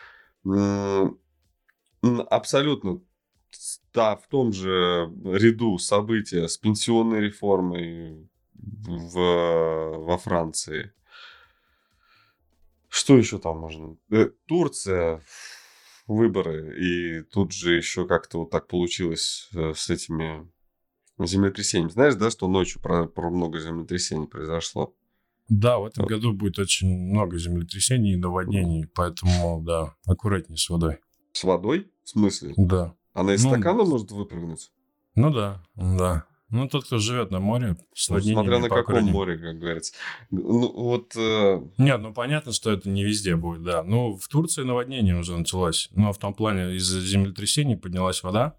[2.30, 3.02] Абсолютно.
[3.94, 10.94] Да, в том же ряду события с пенсионной реформой в, во Франции.
[12.90, 13.98] Что еще там можно?
[14.12, 15.22] Э, Турция,
[16.08, 16.76] выборы.
[16.80, 20.50] И тут же еще как-то вот так получилось э, с этими
[21.20, 21.92] землетрясениями.
[21.92, 24.96] Знаешь, да, что ночью про, про много землетрясений произошло?
[25.50, 31.00] Да, в этом году будет очень много землетрясений и наводнений, поэтому, да, аккуратнее с водой.
[31.34, 31.92] С водой?
[32.04, 32.54] В смысле?
[32.56, 32.96] Да.
[33.14, 34.72] Она из ну, стакана может выпрыгнуть?
[35.16, 36.26] Ну да, да.
[36.52, 39.94] Ну, тот, кто живет на море, с ну, Смотря на каком море, как говорится.
[40.32, 41.16] Ну, вот...
[41.16, 41.62] Э...
[41.78, 43.84] Нет, ну, понятно, что это не везде будет, да.
[43.84, 45.90] Ну, в Турции наводнение уже началось.
[45.92, 48.56] Ну, а в том плане из-за землетрясений поднялась вода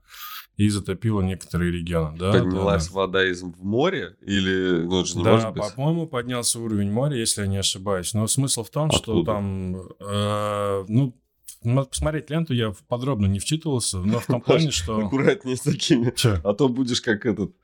[0.61, 2.18] и затопила некоторые регионы.
[2.18, 5.75] Да, Поднялась да, вода из в море или ну, же не да, может быть?
[5.75, 8.12] по-моему, поднялся уровень моря, если я не ошибаюсь.
[8.12, 9.01] Но смысл в том, Откуда?
[9.01, 11.16] что там, э, ну,
[11.62, 14.99] надо посмотреть ленту, я подробно не вчитывался, но в том плане, что...
[14.99, 16.42] Аккуратнее с такими, Че?
[16.44, 17.55] а то будешь как этот,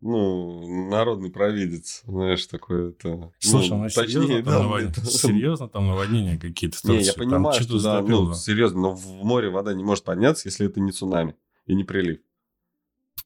[0.00, 3.32] ну, народный провидец, знаешь, такое это...
[3.38, 4.82] Слушай, ну, ну точнее, серьезно, там да, навод...
[4.82, 5.04] это...
[5.04, 6.78] серьезно там наводнения какие-то?
[6.84, 10.66] Не, я понимаю, что да, ну, серьезно, но в море вода не может подняться, если
[10.66, 11.34] это не цунами
[11.66, 12.20] и не прилив.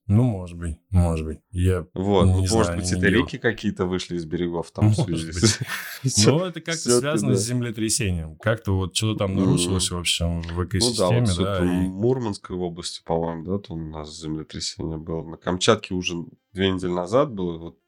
[0.07, 1.39] Ну, может быть, может быть.
[1.53, 4.93] Я вот, не может знаю, быть, это реки какие-то вышли из берегов там.
[6.27, 8.37] Но это как-то связано с землетрясением.
[8.39, 11.21] Как-то вот что-то там нарушилось, в общем, в экосистеме.
[11.21, 15.25] Ну да, вот в Мурманской области, по-моему, да, там у нас землетрясение было.
[15.25, 16.17] На Камчатке уже
[16.53, 17.59] две недели назад было.
[17.59, 17.79] Вот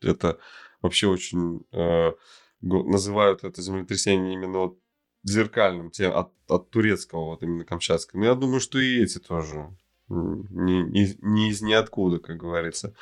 [0.00, 0.38] это
[0.80, 1.62] вообще очень...
[1.72, 2.12] Э,
[2.60, 4.78] называют это землетрясение именно вот
[5.24, 8.20] зеркальным, тем, от, от турецкого, вот именно камчатского.
[8.20, 9.74] Но я думаю, что и эти тоже
[10.08, 12.94] не, не, не из ниоткуда, как говорится.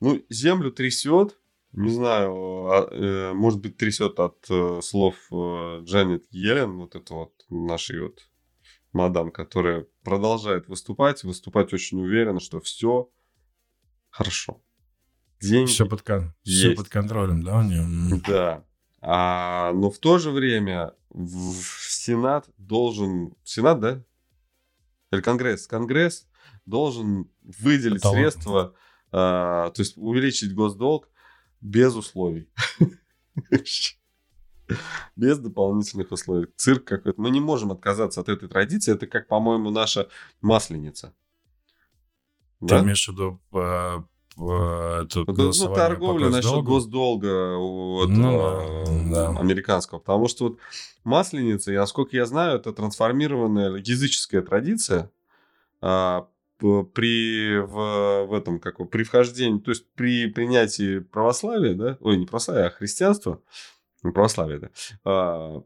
[0.00, 1.38] Ну, землю трясет,
[1.72, 2.32] не знаю,
[2.66, 8.00] а, э, может быть, трясет от э, слов э, Джанет Йеллен, вот это вот нашей
[8.00, 8.20] вот
[8.92, 13.10] мадам, которая продолжает выступать, выступать очень уверенно, что все
[14.10, 14.62] хорошо.
[15.40, 16.34] Деньги все под, кон...
[16.44, 18.20] все под контролем, да, у нее?
[18.26, 18.64] Да.
[19.02, 23.34] А, но в то же время в Сенат должен...
[23.44, 24.02] Сенат, да?
[25.12, 25.66] Или Конгресс?
[25.66, 26.26] Конгресс
[26.64, 28.16] должен выделить Потолок.
[28.16, 28.74] средства,
[29.12, 31.08] а, то есть увеличить госдолг
[31.60, 32.48] без условий.
[35.14, 36.48] Без дополнительных условий.
[36.56, 37.20] Цирк какой-то.
[37.20, 38.92] Мы не можем отказаться от этой традиции.
[38.92, 40.08] Это как, по-моему, наша
[40.40, 41.14] масленица.
[42.60, 42.80] Ты да?
[42.80, 49.28] имеешь в виду по, по, это ну, ну, торговля насчет госдолга вот, ну, да.
[49.38, 49.98] американского.
[49.98, 50.58] Потому что вот
[51.04, 55.10] масленица, насколько я знаю, это трансформированная языческая традиция.
[56.62, 62.16] А, при в, в этом как при вхождении, то есть при принятии православия, да, ой,
[62.16, 63.40] не православия, а христианства,
[64.02, 64.70] ну, православия, да,
[65.04, 65.62] а,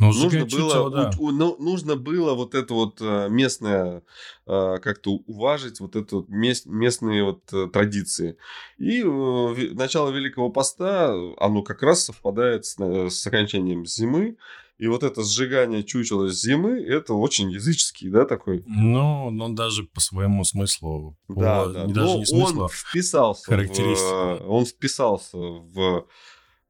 [0.00, 1.10] ну, нужно было, чего, да.
[1.18, 4.02] у, у, ну, нужно было вот это вот э, местное
[4.46, 8.38] а, как-то уважить вот это вот мест, местные вот э, традиции.
[8.78, 14.38] И э, начало Великого Поста, оно как раз совпадает с, с окончанием зимы.
[14.80, 18.64] И вот это сжигание чучела зимы, это очень языческий, да, такой?
[18.66, 21.18] Ну, он даже по своему смыслу.
[21.28, 21.84] Да, по, да.
[21.84, 26.06] Не, даже не смысла, он вписался в, он вписался в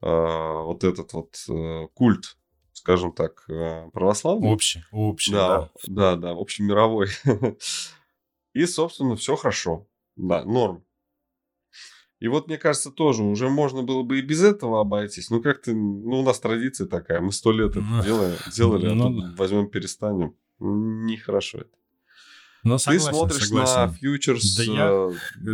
[0.03, 2.37] э, вот этот вот э, культ,
[2.73, 4.51] скажем так, э, православный.
[4.51, 5.70] Общий, общий, да.
[5.87, 7.11] Да, да, да, общемировой.
[8.55, 9.87] И, собственно, все хорошо.
[10.16, 10.85] Да, норм.
[12.20, 15.30] И вот, мне кажется, тоже уже можно было бы и без этого обойтись.
[15.30, 17.20] Ну, как-то, ну, у нас традиция такая.
[17.20, 20.35] Мы сто лет это ну, делали, делали а ну, тут возьмем, перестанем.
[20.59, 21.70] Нехорошо это.
[22.62, 23.80] Но согласен, ты смотришь согласен.
[23.80, 24.88] на фьючерс да я,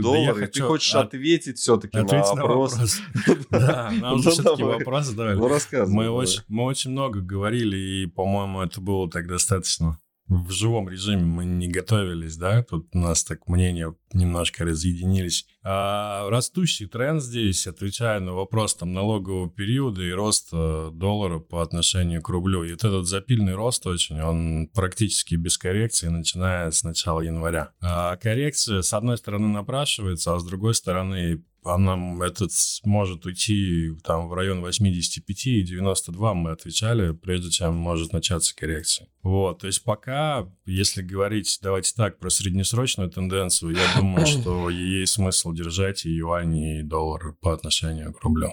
[0.01, 1.07] доллары, да я хочу ты хочешь от...
[1.07, 2.77] ответить все-таки на вопрос.
[3.51, 5.37] Да, нам все-таки вопрос задали.
[5.37, 6.09] Ну, рассказывай.
[6.49, 11.69] Мы очень много говорили, и, по-моему, это было так достаточно в живом режиме мы не
[11.69, 15.47] готовились, да, тут у нас так мнения немножко разъединились.
[15.63, 22.23] А растущий тренд здесь, отвечая на вопрос там налогового периода и роста доллара по отношению
[22.23, 22.65] к рублю.
[22.65, 27.71] И вот этот запильный рост очень, он практически без коррекции, начиная с начала января.
[27.81, 32.51] А коррекция, с одной стороны, напрашивается, а с другой стороны, она этот
[32.85, 39.09] может уйти там в район 85 и 92 мы отвечали, прежде чем может начаться коррекция.
[39.23, 45.15] Вот, то есть пока, если говорить, давайте так, про среднесрочную тенденцию, я думаю, что есть
[45.15, 48.53] смысл держать и юань, и доллар по отношению к рублю.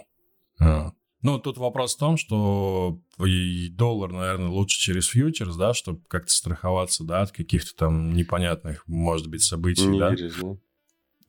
[0.59, 0.91] А.
[1.21, 6.31] Ну, тут вопрос в том, что и доллар, наверное, лучше через фьючерс, да, чтобы как-то
[6.31, 10.09] страховаться, да, от каких-то там непонятных, может быть, событий, Не да.
[10.09, 10.57] Веришь, да?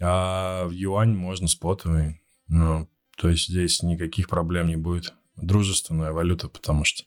[0.00, 2.20] А в юань можно спотовый.
[2.48, 5.14] Ну, то есть здесь никаких проблем не будет.
[5.36, 7.04] Дружественная валюта, потому что...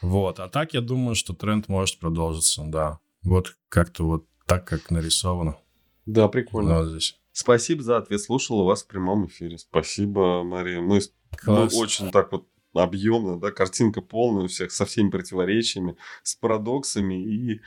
[0.00, 0.38] Вот.
[0.38, 3.00] А так я думаю, что тренд может продолжиться, да.
[3.22, 5.56] Вот как-то вот так, как нарисовано.
[6.04, 6.78] Да, прикольно.
[6.78, 7.18] Вот здесь.
[7.32, 8.20] Спасибо за ответ.
[8.20, 9.58] Слушал вас в прямом эфире.
[9.58, 10.80] Спасибо, Мария.
[10.80, 11.00] Мы,
[11.46, 17.14] мы очень так вот объемно, да, картинка полная у всех, со всеми противоречиями, с парадоксами
[17.14, 17.60] и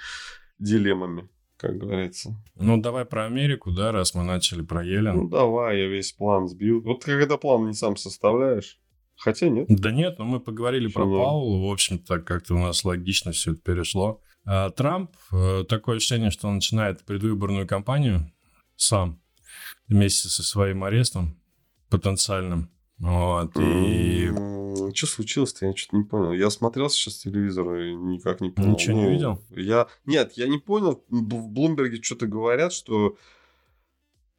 [0.60, 2.36] дилеммами как говорится.
[2.56, 5.16] Ну, давай про Америку, да, раз мы начали про Елен.
[5.16, 6.82] Ну, давай, я весь план сбил.
[6.82, 8.80] Вот когда план не сам составляешь,
[9.18, 9.66] хотя нет.
[9.68, 13.52] Да нет, но мы поговорили Что про Паула, в общем-то, как-то у нас логично все
[13.52, 14.22] это перешло.
[14.46, 18.32] А Трамп, э, такое ощущение, что он начинает предвыборную кампанию
[18.78, 19.22] сам,
[19.88, 21.38] вместе со своим арестом
[21.90, 22.72] потенциальным.
[23.00, 24.30] Вот, и
[24.94, 25.66] что случилось-то?
[25.66, 26.34] Я что-то не понял.
[26.34, 28.72] Я смотрел сейчас телевизор и никак не понял.
[28.72, 29.42] Ничего ну, не видел?
[29.52, 29.88] Я...
[30.06, 31.04] Нет, я не понял.
[31.10, 33.18] В Блумберге что-то говорят, что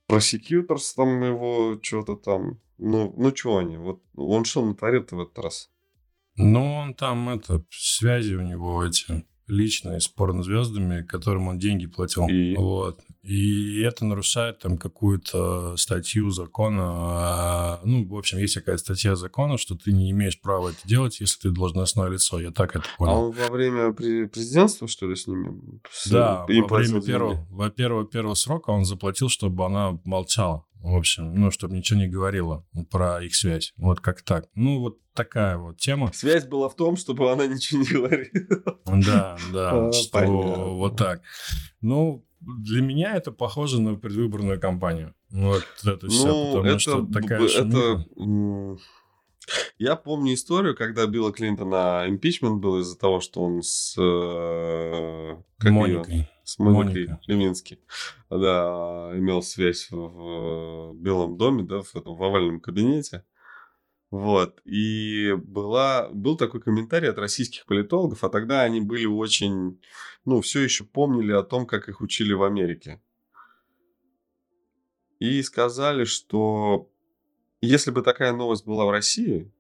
[0.07, 2.61] просекьюторс там его что-то там...
[2.79, 3.77] Ну, ну что они?
[3.77, 5.71] Вот он что натворил-то в этот раз?
[6.37, 12.27] Ну, он там, это, связи у него эти личные с порнозвездами, которым он деньги платил.
[12.29, 12.55] И?
[12.57, 13.01] Вот.
[13.23, 16.83] И это нарушает там какую-то статью закона.
[16.85, 21.21] А, ну, в общем, есть какая-то статья закона, что ты не имеешь права это делать,
[21.21, 22.41] если ты должностное лицо.
[22.41, 23.13] Я так это понял.
[23.13, 25.81] А он во время президентства, что ли, с ними?
[26.11, 30.65] Да, во время первого, во первого, первого срока он заплатил, чтобы она молчала.
[30.83, 33.75] В общем, ну, чтобы ничего не говорила про их связь.
[33.77, 34.47] Вот как так.
[34.55, 36.11] Ну, вот такая вот тема.
[36.15, 38.79] Связь была в том, чтобы она ничего не говорила.
[38.87, 40.65] Да, да, а, что понятно.
[40.65, 41.21] вот так.
[41.83, 45.15] Ну, для меня это похоже на предвыборную кампанию.
[45.31, 48.05] Вот это все, ну, потому это, что такая это,
[49.79, 53.97] Я помню историю, когда Билла Клинтона импичмент был из-за того, что он с...
[53.99, 56.15] Э, как Моникой.
[56.15, 56.31] Ее?
[56.45, 57.21] С Моникой Моника.
[57.27, 57.79] Левински.
[58.29, 63.25] Да, имел связь в, в Белом доме, да, в этом в овальном кабинете.
[64.11, 64.61] Вот.
[64.65, 69.81] И была, был такой комментарий от российских политологов, а тогда они были очень,
[70.25, 73.01] ну, все еще помнили о том, как их учили в Америке.
[75.21, 76.91] И сказали, что
[77.61, 79.53] если бы такая новость была в России,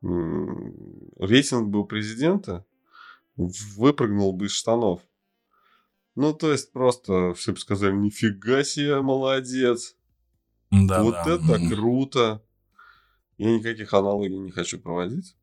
[0.00, 2.64] рейтинг был президента
[3.36, 5.02] выпрыгнул бы из штанов.
[6.14, 9.94] Ну, то есть просто все бы сказали, нифига себе, молодец.
[10.70, 11.34] Да, вот да.
[11.34, 12.42] это круто.
[13.38, 15.36] Я никаких аналогий не хочу проводить.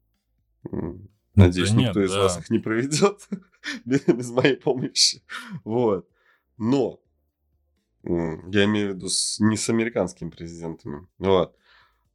[1.35, 2.23] Надеюсь, да никто нет, из да.
[2.23, 3.27] вас их не проведет
[3.85, 5.23] без моей помощи.
[5.63, 6.07] Вот.
[6.57, 6.99] Но
[8.03, 11.07] я имею в виду с, не с американскими президентами.
[11.17, 11.55] Вот.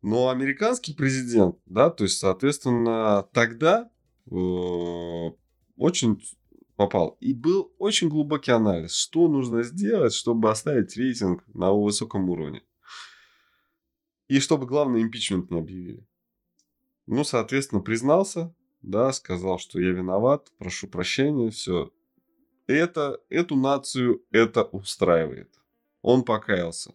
[0.03, 3.91] Но американский президент, да, то есть, соответственно, тогда
[4.31, 5.31] э,
[5.77, 6.23] очень
[6.77, 7.17] попал.
[7.21, 12.63] И был очень глубокий анализ, что нужно сделать, чтобы оставить рейтинг на высоком уровне.
[14.29, 16.07] И чтобы, главное, импичмент не объявили.
[17.07, 21.91] Ну, соответственно, признался, да, сказал, что я виноват, прошу прощения, все.
[22.67, 25.51] Это, эту нацию это устраивает.
[26.03, 26.93] Он покаялся.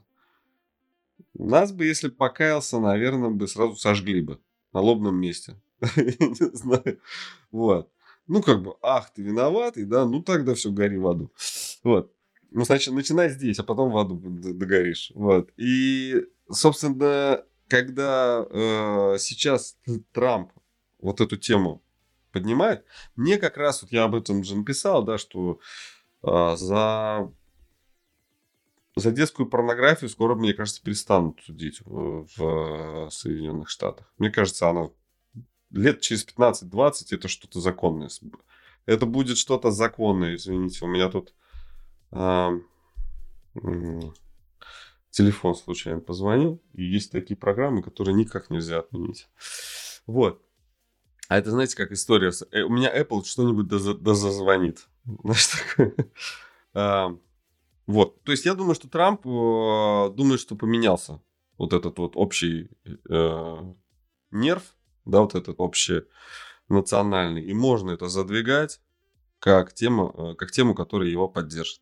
[1.34, 4.40] Нас бы, если покаялся, наверное, бы сразу сожгли бы
[4.72, 5.60] на лобном месте.
[5.96, 7.00] Не знаю.
[7.52, 7.92] Вот.
[8.28, 11.32] Ну, как бы, ах, ты виноватый, да, ну тогда все, гори в аду.
[11.84, 12.14] Вот.
[12.52, 15.12] Ну, значит, начинай здесь, а потом в аду догоришь.
[15.16, 15.52] Вот.
[15.58, 19.78] И собственно, когда э, сейчас
[20.12, 20.52] Трамп
[21.00, 21.82] вот эту тему
[22.32, 22.86] поднимает,
[23.16, 25.60] мне как раз, вот я об этом же написал, да, что
[26.24, 27.32] э, за,
[28.96, 34.12] за детскую порнографию скоро, мне кажется, перестанут судить в, в Соединенных Штатах.
[34.18, 34.90] Мне кажется, она
[35.72, 38.10] лет через 15-20 это что-то законное.
[38.86, 40.86] Это будет что-то законное, извините.
[40.86, 41.34] У меня тут...
[42.12, 42.52] Э,
[45.14, 49.28] телефон случайно позвонил, и есть такие программы, которые никак нельзя отменить.
[50.08, 50.42] Вот.
[51.30, 52.32] А это, знаете, как история.
[52.52, 54.88] Э, у меня Apple что-нибудь дозазвонит.
[55.06, 57.20] Знаешь, такое.
[57.86, 58.24] Вот.
[58.24, 61.22] То есть я думаю, что Трамп э, думает, что поменялся
[61.58, 63.74] вот этот вот общий э,
[64.32, 64.64] нерв,
[65.06, 66.04] да, вот этот общий
[66.70, 67.44] национальный.
[67.44, 68.80] И можно это задвигать
[69.40, 71.82] как тему, как тему, которая его поддержит.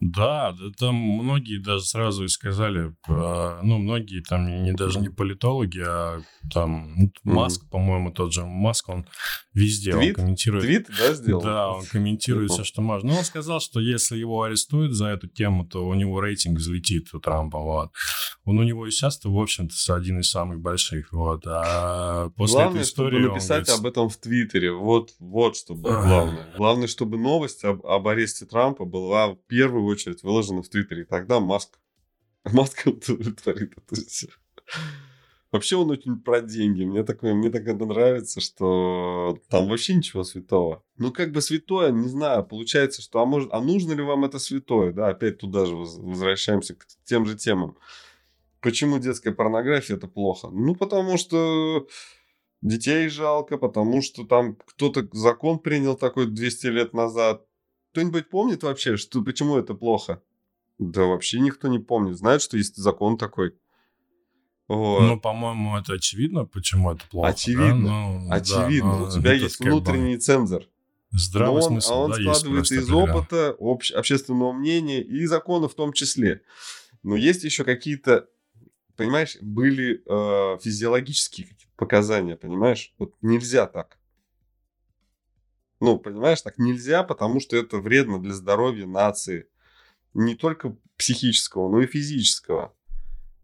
[0.00, 5.08] Да, да, там многие даже сразу и сказали, а, ну, многие там не, даже не
[5.08, 6.20] политологи, а
[6.52, 7.70] там ну, Маск, mm-hmm.
[7.70, 9.06] по-моему, тот же Маск, он
[9.54, 10.18] везде Твит?
[10.18, 10.64] он комментирует.
[10.64, 11.42] Твит, да, сделал?
[11.42, 13.12] Да, он комментирует все, что можно.
[13.12, 17.14] Но он сказал, что если его арестуют за эту тему, то у него рейтинг взлетит
[17.14, 17.90] у Трампа, вот.
[18.44, 21.44] Он у него и сейчас-то, в общем-то, один из самых больших, вот.
[21.46, 23.80] А после главное, этой истории чтобы написать говорит...
[23.80, 26.52] об этом в Твиттере, вот, вот что было главное.
[26.56, 29.36] Главное, чтобы новость об, об аресте Трампа была в
[29.84, 31.78] первую очередь выложена в Твиттере, и тогда Маск,
[32.52, 34.28] Маск удовлетворит это все.
[35.52, 36.84] Вообще он очень про деньги.
[36.84, 40.82] Мне такое, мне так это нравится, что там вообще ничего святого.
[40.96, 44.40] Ну, как бы святое, не знаю, получается, что, а может, а нужно ли вам это
[44.40, 44.92] святое?
[44.92, 47.76] Да, опять туда же возвращаемся к тем же темам.
[48.60, 50.48] Почему детская порнография это плохо?
[50.50, 51.86] Ну, потому что
[52.62, 57.46] детей жалко, потому что там кто-то закон принял такой 200 лет назад.
[57.94, 60.20] Кто-нибудь помнит вообще, что, почему это плохо?
[60.80, 62.18] Да вообще никто не помнит.
[62.18, 63.54] Знает, что есть закон такой.
[64.66, 65.02] Вот.
[65.02, 67.28] Ну, по-моему, это очевидно, почему это плохо.
[67.28, 67.68] Очевидно.
[67.68, 67.78] Да?
[67.78, 68.90] Ну, очевидно.
[68.90, 70.20] Да, но У тебя есть внутренний бы...
[70.20, 70.64] цензор.
[71.12, 75.74] Здравый он, смысл, а он да, складывается из опыта, обще, общественного мнения и закона в
[75.74, 76.42] том числе.
[77.04, 78.26] Но есть еще какие-то,
[78.96, 82.92] понимаешь, были э, физиологические показания, понимаешь?
[82.98, 83.98] Вот нельзя так.
[85.84, 89.48] Ну, понимаешь, так нельзя, потому что это вредно для здоровья нации.
[90.14, 92.74] Не только психического, но и физического.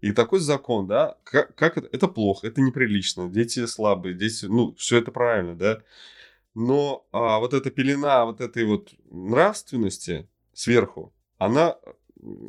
[0.00, 1.88] И такой закон, да, как, как это?
[1.92, 3.28] Это плохо, это неприлично.
[3.28, 5.82] Дети слабые, дети, ну, все это правильно, да.
[6.54, 11.76] Но а, вот эта пелена вот этой вот нравственности сверху, она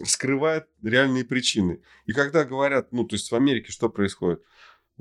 [0.05, 1.81] скрывает реальные причины.
[2.05, 4.41] И когда говорят, ну, то есть в Америке что происходит?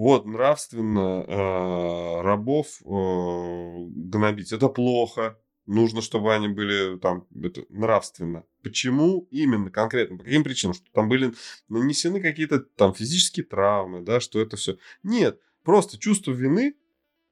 [0.01, 8.47] Вот, нравственно э, рабов э, гнобить, это плохо, нужно, чтобы они были там это, нравственно.
[8.63, 10.17] Почему именно конкретно?
[10.17, 10.73] По каким причинам?
[10.73, 11.35] Что там были
[11.69, 14.79] нанесены какие-то там физические травмы, да, что это все.
[15.03, 16.77] Нет, просто чувство вины,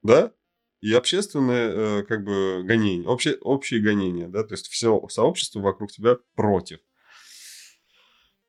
[0.03, 0.31] да,
[0.79, 5.91] и общественное э, как бы гонение, общее, общее гонение, да, то есть все сообщество вокруг
[5.91, 6.81] тебя против.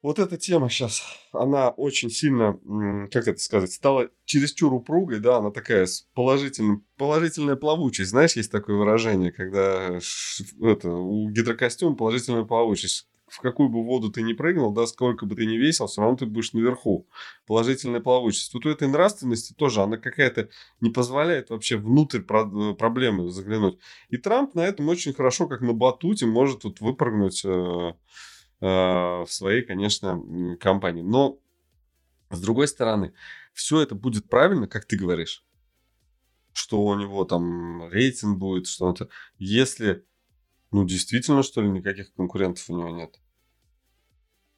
[0.02, 2.58] Вот эта тема сейчас, она очень сильно,
[3.10, 8.10] как это сказать, стала чересчур упругой, да, она такая с положительным, положительная плавучесть.
[8.10, 9.98] Знаешь, есть такое выражение, когда
[10.62, 13.06] это, у гидрокостюма положительная плавучесть.
[13.26, 16.16] В какую бы воду ты ни прыгнул, да, сколько бы ты ни весил, все равно
[16.16, 17.06] ты будешь наверху.
[17.46, 18.52] Положительная плавучесть.
[18.52, 20.48] Вот у этой нравственности тоже, она какая-то
[20.80, 23.78] не позволяет вообще внутрь про- проблемы заглянуть.
[24.08, 27.92] И Трамп на этом очень хорошо, как на батуте, может вот выпрыгнуть э- Э,
[28.60, 30.22] в своей, конечно,
[30.60, 31.02] компании.
[31.02, 31.38] Но,
[32.30, 33.14] с другой стороны,
[33.52, 35.44] все это будет правильно, как ты говоришь,
[36.52, 39.08] что у него там рейтинг будет, что-то.
[39.38, 40.04] Если,
[40.70, 43.18] ну, действительно, что ли, никаких конкурентов у него нет.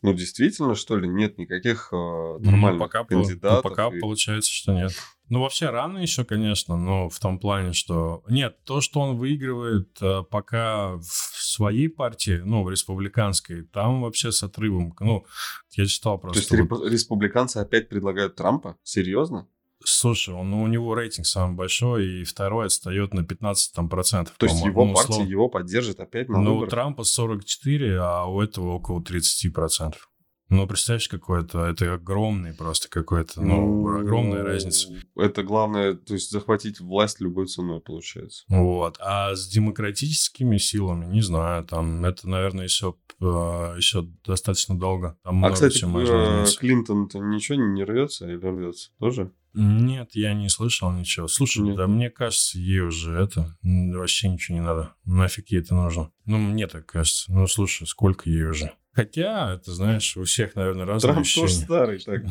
[0.02, 3.62] Ну, действительно, что ли, нет никаких э, нормальных ну, пока, кандидатов?
[3.64, 4.00] Ну, пока и...
[4.00, 4.92] получается, что нет.
[5.28, 8.24] Ну, вообще рано еще, конечно, но в том плане, что...
[8.28, 11.04] Нет, то, что он выигрывает э, пока в
[11.52, 14.94] своей партии, ну, в республиканской, там вообще с отрывом.
[15.00, 15.24] Ну,
[15.72, 16.48] я читал просто...
[16.48, 16.90] То есть вот...
[16.90, 18.76] республиканцы опять предлагают Трампа?
[18.82, 19.46] Серьезно?
[19.84, 24.34] Слушай, он, у него рейтинг самый большой, и второй отстает на 15 там, процентов.
[24.36, 25.28] То есть его ну, партия услов...
[25.28, 30.08] его поддержит опять на Ну, у Трампа 44, а у этого около 30 процентов.
[30.52, 34.92] Ну, представляешь, какое-то, это огромный просто какой-то, ну, ну, огромная разница.
[35.16, 38.44] Это главное, то есть захватить власть любой ценой, получается.
[38.48, 45.16] Вот, а с демократическими силами, не знаю, там, это, наверное, еще, еще достаточно долго.
[45.24, 49.32] Там а, кстати, э, Клинтон-то ничего не рвется или рвется тоже?
[49.54, 51.28] Нет, я не слышал ничего.
[51.28, 51.76] Слушай, Нет.
[51.76, 54.94] да мне кажется, ей уже это вообще ничего не надо.
[55.04, 56.10] Нафиг ей это нужно?
[56.26, 57.32] Ну, мне так кажется.
[57.32, 58.72] Ну, слушай, сколько ей уже?
[58.92, 61.46] Хотя, это, знаешь, у всех, наверное, разные Трамп ощущения.
[61.46, 62.22] тоже старый так.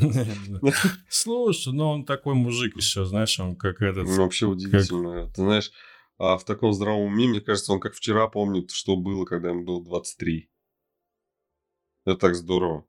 [1.09, 4.05] Слушай, ну он такой мужик еще, знаешь, он как этот...
[4.05, 5.27] Ну, вообще удивительно.
[5.27, 5.71] Ты знаешь,
[6.19, 9.63] а в таком здравом уме, мне кажется, он как вчера помнит, что было, когда ему
[9.63, 10.51] было 23.
[12.05, 12.85] Это так здорово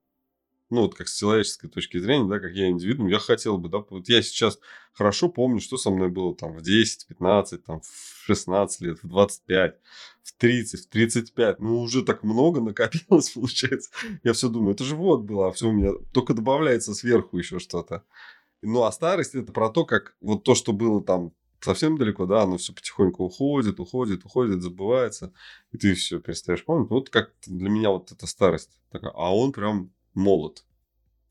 [0.72, 3.84] ну, вот как с человеческой точки зрения, да, как я индивидуум, я хотел бы, да,
[3.90, 4.58] вот я сейчас
[4.94, 9.06] хорошо помню, что со мной было там в 10, 15, там в 16 лет, в
[9.06, 9.78] 25,
[10.22, 13.90] в 30, в 35, ну, уже так много накопилось, получается.
[14.24, 17.58] Я все думаю, это же вот было, а все у меня только добавляется сверху еще
[17.58, 18.02] что-то.
[18.62, 22.42] Ну, а старость это про то, как вот то, что было там совсем далеко, да,
[22.42, 25.34] оно все потихоньку уходит, уходит, уходит, забывается,
[25.70, 26.88] и ты все перестаешь помнить.
[26.88, 30.64] Вот как для меня вот эта старость такая, а он прям молод.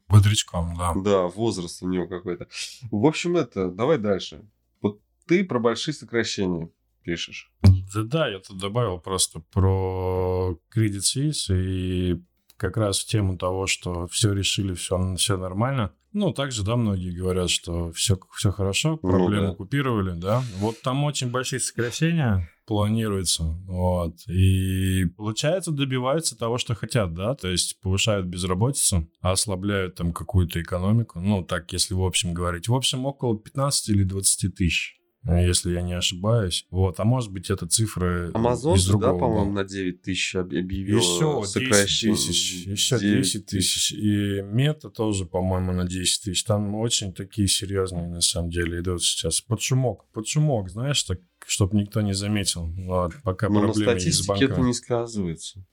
[0.08, 0.94] Бодрячком, да.
[0.96, 2.48] Да, возраст у него какой-то.
[2.92, 4.46] В общем, это, давай дальше.
[4.82, 6.70] Вот ты про большие сокращения
[7.04, 7.52] пишешь.
[7.62, 12.22] Да, да, я тут добавил просто про Credit Suisse и
[12.62, 15.94] как раз в тему того, что все решили, все, все нормально.
[16.14, 19.56] Ну, также, да, многие говорят, что все, все хорошо, проблему ну, да.
[19.56, 20.44] купировали, да.
[20.60, 24.18] Вот там очень большие сокращения планируется, вот.
[24.28, 31.20] И получается добиваются того, что хотят, да, то есть повышают безработицу, ослабляют там какую-то экономику,
[31.20, 32.68] ну, так, если в общем говорить.
[32.68, 36.66] В общем, около 15 или 20 тысяч если я не ошибаюсь.
[36.72, 39.14] Вот, а может быть, это цифры Amazon, из другого.
[39.14, 43.92] да, по-моему, на 9 тысяч объявил Еще 10 тысяч, еще 10 тысяч.
[43.92, 46.44] И мета тоже, по-моему, на 10 тысяч.
[46.44, 49.42] Там очень такие серьезные, на самом деле, идут сейчас.
[49.42, 52.66] Под шумок, под шумок, знаешь, так, чтобы никто не заметил.
[52.78, 55.64] Вот, пока Но проблемы на статистике это не сказывается.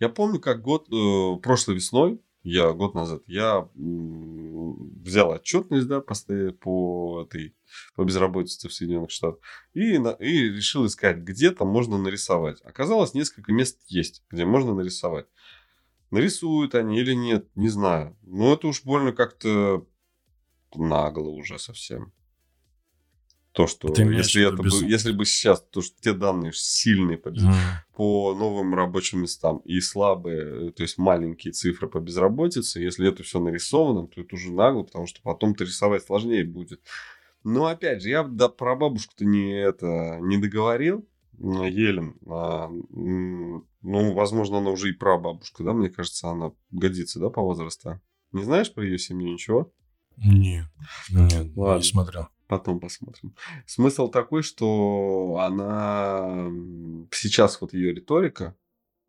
[0.00, 6.14] Я помню, как год, э, прошлой весной, я год назад, я взял отчетность, да, по,
[6.60, 7.54] по этой
[7.94, 9.40] по безработице в Соединенных Штатах
[9.74, 12.60] и, и решил искать, где там можно нарисовать.
[12.62, 15.26] Оказалось, несколько мест есть, где можно нарисовать.
[16.10, 18.16] Нарисуют они или нет, не знаю.
[18.22, 19.86] Но это уж больно как-то
[20.74, 22.12] нагло уже совсем.
[23.52, 24.80] То, что Ты если, это без...
[24.80, 27.52] бы, если бы сейчас, то что те данные сильные по, mm.
[27.94, 33.40] по новым рабочим местам и слабые, то есть маленькие цифры по безработице, если это все
[33.40, 36.80] нарисовано, то это уже нагло, потому что потом-то рисовать сложнее будет.
[37.44, 41.06] Но опять же, я да, про бабушку-то не, это, не договорил.
[41.38, 47.30] Елен, а, ну, возможно, она уже и про бабушку, да, мне кажется, она годится, да,
[47.30, 48.00] по возрасту.
[48.30, 49.72] Не знаешь про ее семью ничего?
[50.16, 50.66] Нет,
[51.10, 51.78] нет, Ладно.
[51.78, 52.28] не смотрел.
[52.52, 53.34] Потом посмотрим.
[53.64, 56.50] Смысл такой, что она
[57.10, 58.54] сейчас вот ее риторика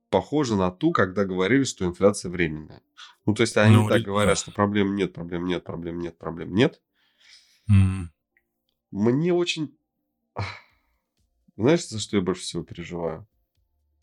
[0.09, 2.81] похожа на ту, когда говорили, что инфляция временная.
[3.25, 4.05] Ну, то есть они ну, так и...
[4.05, 6.81] говорят, что проблем нет, проблем нет, проблем нет, проблем нет.
[7.69, 8.05] Mm.
[8.91, 9.77] Мне очень...
[11.57, 13.27] Знаешь, за что я больше всего переживаю?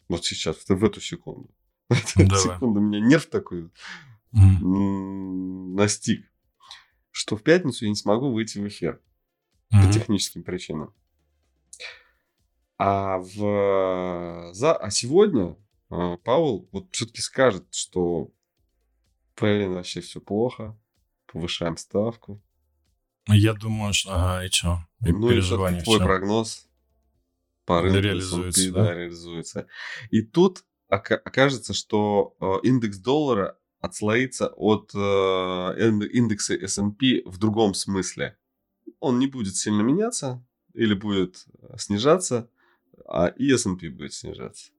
[0.08, 1.48] Вот сейчас, в, в эту секунду.
[1.88, 3.70] В эту секунду меня нерв такой
[4.32, 6.30] настиг,
[7.10, 9.00] что в пятницу я не смогу выйти в эфир
[9.72, 9.86] mm-hmm.
[9.86, 10.94] по техническим причинам.
[12.78, 15.56] А, в, за, а сегодня
[15.90, 18.32] э, Павел вот все-таки скажет, что
[19.40, 20.76] Блин, вообще все плохо.
[21.26, 22.42] Повышаем ставку.
[23.28, 24.12] Я думаю, что...
[24.12, 24.80] Ага, и что?
[25.06, 26.04] И ну, переживания твой всё.
[26.04, 26.66] прогноз
[27.64, 28.94] по рынку Реализуется, S&P, да?
[28.94, 29.66] реализуется.
[30.10, 37.38] И тут ока- окажется, что э, индекс доллара отслоится от э, ин- индекса S&P в
[37.38, 38.36] другом смысле.
[39.00, 40.44] Он не будет сильно меняться
[40.74, 42.48] или будет э, снижаться,
[43.06, 44.70] а и S&P будет снижаться.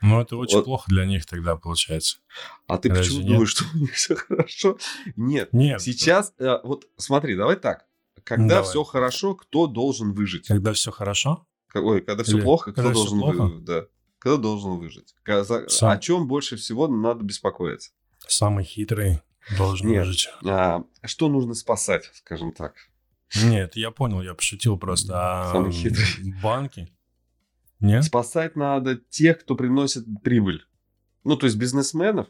[0.00, 0.64] Ну, это очень Вот.
[0.64, 2.18] плохо для них тогда получается.
[2.66, 3.28] А ты Разве почему нет?
[3.28, 4.76] думаешь, что у них все хорошо?
[5.16, 5.52] Нет.
[5.52, 5.80] Нет.
[5.80, 7.86] Сейчас, э, вот смотри, давай так.
[8.24, 8.68] Когда Давай.
[8.70, 10.46] все хорошо, кто должен выжить?
[10.48, 13.42] Когда все хорошо, Ой, когда все Или плохо, кто когда всё должен плохо?
[13.44, 13.64] выжить?
[13.64, 13.86] Да.
[14.18, 15.14] Кто должен выжить?
[15.26, 15.90] За- Сам.
[15.90, 17.90] О чем больше всего надо беспокоиться?
[18.28, 19.20] самый хитрый
[19.56, 20.06] должен Нет.
[20.06, 20.28] выжить.
[20.44, 22.74] А, что нужно спасать, скажем так?
[23.42, 25.14] Нет, я понял, я пошутил просто.
[25.14, 26.34] А Самый хитрый.
[26.42, 26.88] банки?
[27.80, 28.04] Нет?
[28.04, 30.64] Спасать надо тех, кто приносит прибыль.
[31.24, 32.28] Ну, то есть бизнесменов,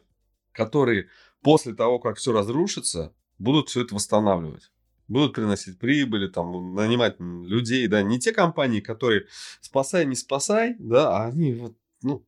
[0.52, 1.08] которые
[1.42, 4.70] после того, как все разрушится, будут все это восстанавливать.
[5.08, 9.26] Будут приносить прибыли, там, нанимать людей, да, не те компании, которые
[9.60, 12.24] спасай, не спасай, да, а они вот, ну,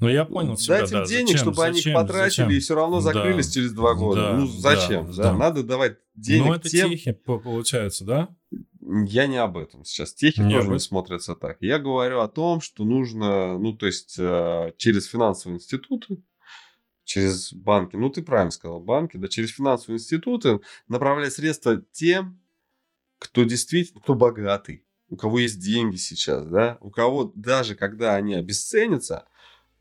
[0.00, 1.06] Ну, я понял тебя, Дать им да.
[1.06, 1.38] денег, Зачем?
[1.42, 1.94] чтобы они их Зачем?
[1.94, 2.50] потратили Зачем?
[2.50, 3.02] и все равно Да.
[3.02, 4.20] закрылись через два года.
[4.20, 5.06] Да, ну зачем?
[5.06, 5.32] да, Да, да.
[5.34, 6.90] Надо давать денег ну, это тем.
[6.90, 8.28] техи, по- получается, да?
[8.80, 10.14] Я не об этом сейчас.
[10.14, 11.56] Техи Не тоже не смотрятся так.
[11.60, 16.22] Я говорю о том, что нужно, ну, то есть э, через финансовые институты,
[17.04, 22.40] через банки, ну, ты правильно сказал, банки, да, через финансовые институты направлять средства тем,
[23.18, 28.34] кто действительно, кто богатый, у кого есть деньги сейчас, да, у кого даже когда они
[28.34, 29.26] обесценятся,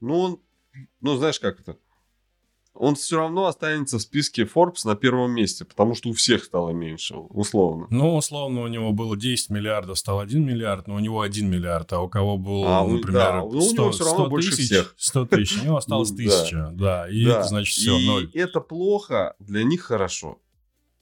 [0.05, 0.39] ну, он,
[1.01, 1.77] ну, знаешь, как это,
[2.73, 6.71] он все равно останется в списке Forbes на первом месте, потому что у всех стало
[6.71, 7.87] меньше, условно.
[7.89, 11.93] Ну, условно, у него было 10 миллиардов, стал 1 миллиард, но у него 1 миллиард,
[11.93, 14.29] а у кого было, А, у- например, да, ну, у него 100, всё равно 100
[14.29, 14.93] больше тысяч, всех.
[14.97, 16.23] 100 тысяч, у него осталось Ну, да.
[16.23, 18.29] 1000, да, и это значит все, ноль.
[18.33, 20.41] это плохо, для них хорошо.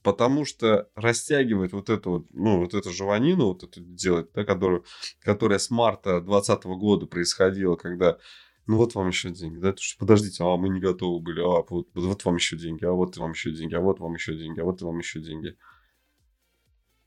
[0.04, 4.84] Потому что растягивать вот эту вот, ну, вот эту жеванину, вот эту делать, да, которую,
[5.22, 8.18] которая с марта 2020 года происходила, когда
[8.66, 12.24] ну вот вам еще деньги, да, подождите, а мы не готовы были, а вот, вот
[12.24, 14.82] вам еще деньги, а вот вам еще деньги, а вот вам еще деньги, а вот
[14.82, 15.56] вам еще деньги.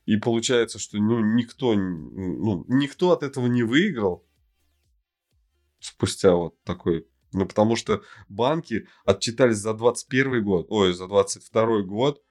[0.06, 4.24] И получается, что ну, никто, ну, никто от этого не выиграл
[5.80, 12.22] спустя вот такой ну, потому что банки отчитались за 21 год, ой, за 22 год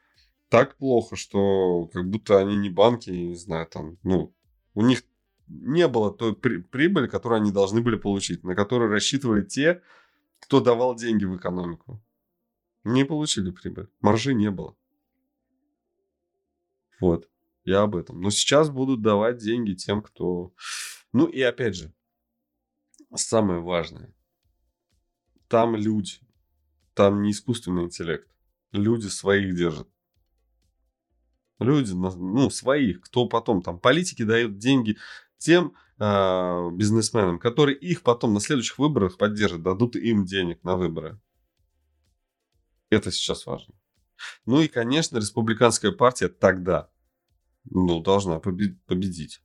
[0.49, 4.33] так плохо, что как будто они не банки, я не знаю, там, ну,
[4.73, 5.03] у них
[5.47, 9.81] не было той при- прибыли, которую они должны были получить, на которую рассчитывали те,
[10.39, 12.01] кто давал деньги в экономику.
[12.83, 13.89] Не получили прибыль.
[14.01, 14.75] Маржи не было.
[16.99, 17.29] Вот.
[17.63, 18.21] Я об этом.
[18.21, 20.53] Но сейчас будут давать деньги тем, кто...
[21.13, 21.93] Ну и опять же,
[23.15, 24.13] самое важное.
[25.47, 26.19] Там люди.
[26.93, 28.29] Там не искусственный интеллект.
[28.73, 29.87] Люди своих держат.
[31.59, 33.01] Люди, ну, своих.
[33.01, 34.97] Кто потом там политики дают деньги
[35.37, 41.19] тем а, бизнесменам, которые их потом на следующих выборах поддержат, дадут им денег на выборы.
[42.89, 43.73] Это сейчас важно.
[44.45, 46.89] Ну и, конечно, республиканская партия тогда
[47.65, 49.41] ну, должна побе- победить.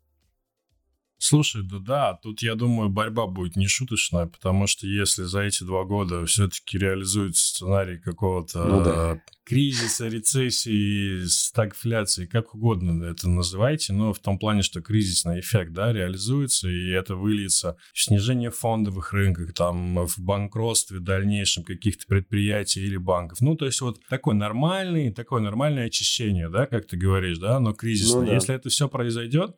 [1.24, 5.62] Слушай, да да, тут, я думаю, борьба будет не шуточная, потому что если за эти
[5.62, 9.22] два года все-таки реализуется сценарий какого-то Ну да.
[9.44, 15.92] кризиса, рецессии, стагфляции, как угодно это называйте, но в том плане, что кризисный эффект, да,
[15.92, 22.96] реализуется, и это выльется в снижение фондовых рынков, там, в банкротстве дальнейшем каких-то предприятий или
[22.96, 23.40] банков.
[23.40, 27.74] Ну, то есть вот такой нормальный, такое нормальное очищение, да, как ты говоришь, да, но
[27.74, 28.22] кризисное.
[28.22, 28.34] Ну да.
[28.34, 29.54] Если это все произойдет,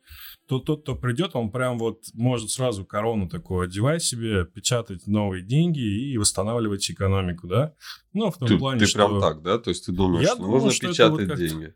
[0.47, 5.43] то тот, кто придет, он прям вот может сразу корону такую одевать себе, печатать новые
[5.43, 7.73] деньги и восстанавливать экономику, да?
[8.13, 9.07] Ну, в том Ты, плане, ты что...
[9.07, 9.57] прям так, да?
[9.57, 11.73] То есть ты думаешь, Я что думаю, нужно что печатать вот деньги?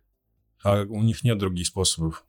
[0.64, 2.26] А у них нет других способов.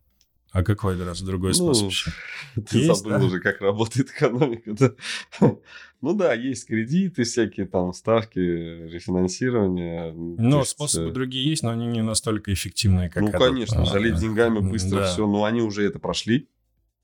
[0.53, 2.13] А какой раз другой Ну, способ?
[2.69, 3.25] Ты Есть, забыл да?
[3.25, 4.73] уже, как работает экономика.
[4.73, 4.93] да?
[6.03, 10.13] Ну да, есть кредиты, всякие там ставки, рефинансирование.
[10.13, 13.41] ну, Но есть, способы э, другие есть, но они не настолько эффективные, как Ну, этот,
[13.41, 15.13] конечно, а, залить деньгами быстро да.
[15.13, 15.27] все.
[15.27, 16.49] Но они уже это прошли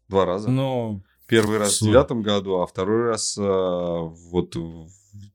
[0.08, 0.50] два раза.
[0.50, 4.56] Ну, Первый раз в девятом году, а второй раз а, вот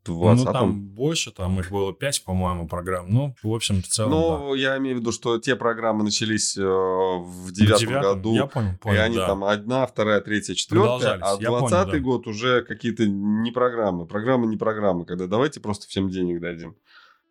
[0.05, 0.53] в ну, двадцатом.
[0.53, 3.05] там больше, там их было 5, по-моему, программ.
[3.09, 6.61] Ну, в общем, в целом, Ну, я имею в виду, что те программы начались э,
[6.63, 7.77] в да.
[7.77, 8.33] девятом году.
[8.35, 9.27] Я понял, И понял, они да.
[9.27, 12.05] там одна, вторая, третья, четвертая, а двадцатый да.
[12.05, 14.05] год уже какие-то не программы.
[14.05, 16.75] Программы не программы, когда давайте просто всем денег дадим.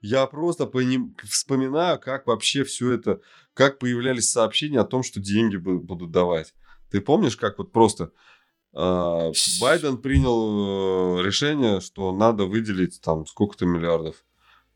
[0.02, 3.20] Я просто поним- вспоминаю, как вообще все это,
[3.54, 6.54] как появлялись сообщения о том, что деньги бу- будут давать.
[6.90, 8.10] Ты помнишь, как вот просто
[8.72, 14.24] Байден принял э, решение, что надо выделить там сколько-то миллиардов.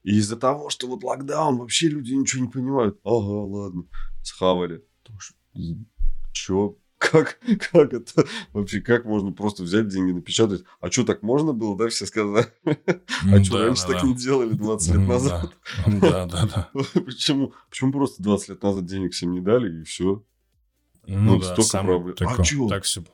[0.03, 2.99] И из-за того, что вот локдаун, вообще люди ничего не понимают.
[3.05, 3.85] Ага, ладно,
[4.23, 4.85] схавали.
[6.33, 6.77] Чё?
[6.99, 7.39] Как,
[7.73, 8.25] как это
[8.55, 10.65] вообще, как можно просто взять деньги, напечатать?
[10.81, 12.47] А что, так можно было, да, все сказали?
[12.65, 15.53] А что, раньше так не делали 20 лет назад?
[15.87, 16.71] Да, да, да.
[16.95, 17.53] Почему?
[17.69, 20.25] Почему просто 20 лет назад денег всем не дали, и все?
[21.07, 22.17] Ну, да, столько проблем.
[22.21, 22.69] А что?
[22.69, 23.05] Так все.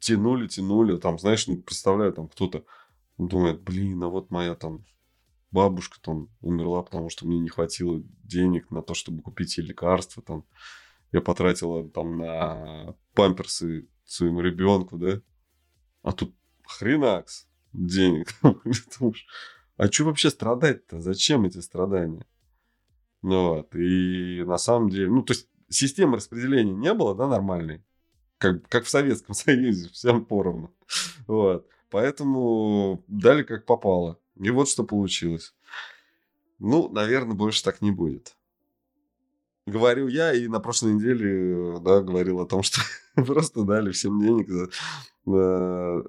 [0.00, 2.64] Тянули, тянули, там, знаешь, ну, представляю, там кто-то
[3.18, 4.84] думает, блин, а вот моя там
[5.50, 10.22] бабушка там умерла, потому что мне не хватило денег на то, чтобы купить ей лекарства,
[10.22, 10.44] там,
[11.12, 15.20] я потратила там на памперсы своему ребенку, да,
[16.02, 16.34] а тут
[16.66, 18.34] хренакс денег.
[19.76, 21.00] а что вообще страдать-то?
[21.00, 22.26] Зачем эти страдания?
[23.22, 27.84] Ну вот, и на самом деле, ну, то есть системы распределения не было, да, нормальной,
[28.38, 30.72] как, как в Советском Союзе, всем поровну.
[31.26, 31.66] Вот.
[31.90, 34.18] Поэтому дали как попало.
[34.36, 35.54] И вот что получилось.
[36.58, 38.36] Ну, наверное, больше так не будет.
[39.66, 42.80] Говорю я, и на прошлой неделе, да, говорил о том, что
[43.14, 44.70] просто дали всем денег за
[45.26, 46.02] э,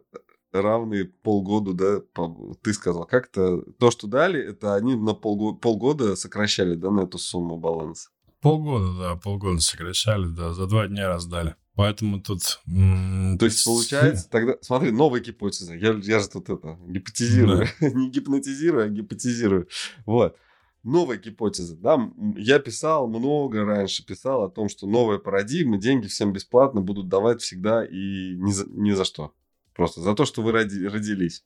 [0.52, 6.16] равные полгода, да, по, ты сказал, как-то то, что дали, это они на полгода, полгода
[6.16, 8.10] сокращали, да, на эту сумму баланс.
[8.42, 11.56] Полгода, да, полгода сокращали, да, за два дня раздали.
[11.80, 12.60] Поэтому тут...
[12.66, 14.56] То есть, получается, тогда...
[14.60, 15.76] Смотри, новая гипотеза.
[15.76, 17.70] Я, я же тут это гипотезирую.
[17.80, 17.90] Да.
[17.92, 19.70] Не гипнотизирую, а гипотезирую.
[20.06, 20.36] Вот.
[20.84, 21.78] Новая гипотеза.
[21.78, 27.08] Да, я писал много раньше, писал о том, что новая парадигма, деньги всем бесплатно будут
[27.08, 29.34] давать всегда и ни за, ни за что.
[29.74, 31.46] Просто за то, что вы роди, родились.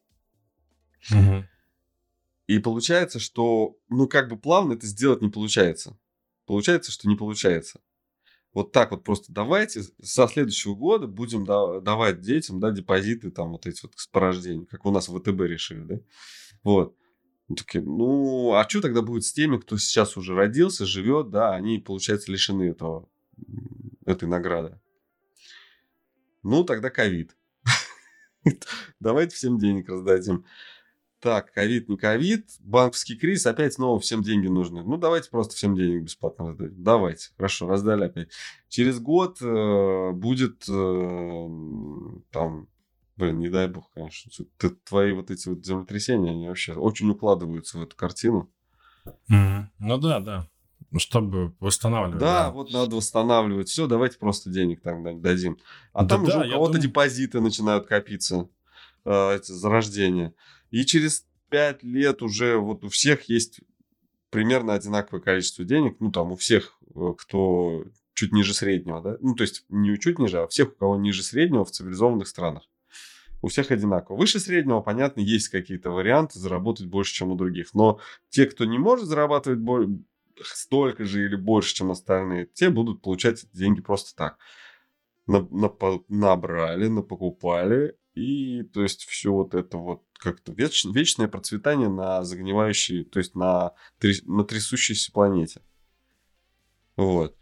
[1.11, 1.45] Угу.
[2.47, 5.95] И получается, что, ну, как бы плавно это сделать не получается.
[6.47, 7.81] Получается, что не получается
[8.53, 13.65] вот так вот просто давайте со следующего года будем давать детям, да, депозиты там вот
[13.65, 15.99] эти вот по рождению, как у нас в ВТБ решили, да,
[16.63, 16.95] вот.
[17.49, 21.53] Мы такие, ну, а что тогда будет с теми, кто сейчас уже родился, живет, да,
[21.53, 23.09] они, получается, лишены этого,
[24.05, 24.79] этой награды.
[26.41, 27.35] Ну, тогда ковид.
[28.99, 30.45] Давайте всем денег раздадим
[31.23, 34.83] так, ковид, не ковид, банковский кризис, опять снова всем деньги нужны.
[34.83, 36.83] Ну, давайте просто всем денег бесплатно раздать.
[36.83, 38.29] Давайте, хорошо, раздали опять.
[38.67, 41.49] Через год э, будет э,
[42.29, 42.67] там,
[43.15, 47.77] блин, не дай бог, конечно, ты, твои вот эти вот землетрясения, они вообще очень укладываются
[47.77, 48.51] в эту картину.
[49.31, 49.63] Mm-hmm.
[49.79, 50.49] Ну да, да.
[50.91, 52.19] Ну, чтобы восстанавливать.
[52.19, 53.69] Да, да, вот надо восстанавливать.
[53.69, 55.57] Все, давайте просто денег там дадим.
[55.93, 56.81] А да, там да, уже у кого-то думаю...
[56.81, 58.49] депозиты начинают копиться,
[59.05, 60.33] э, эти зарождения.
[60.73, 63.61] И через 5 лет уже вот у всех есть
[64.31, 65.97] примерно одинаковое количество денег.
[65.99, 69.17] Ну, там у всех, э, кто чуть ниже среднего, да?
[69.21, 72.63] Ну, то есть не чуть ниже, а всех, у кого ниже среднего в цивилизованных странах.
[73.43, 74.17] У всех одинаково.
[74.17, 77.75] Выше среднего, понятно, есть какие-то варианты заработать больше, чем у других.
[77.75, 77.99] Но
[78.29, 79.59] те, кто не может зарабатывать
[80.41, 84.39] столько же или больше, чем остальные, те будут получать эти деньги просто так.
[85.27, 85.71] На, на,
[86.07, 93.03] набрали, напокупали, и то есть все вот это вот как-то веч, вечное процветание на загнивающей,
[93.03, 93.73] то есть на,
[94.25, 95.61] на трясущейся планете.
[96.95, 97.37] Вот.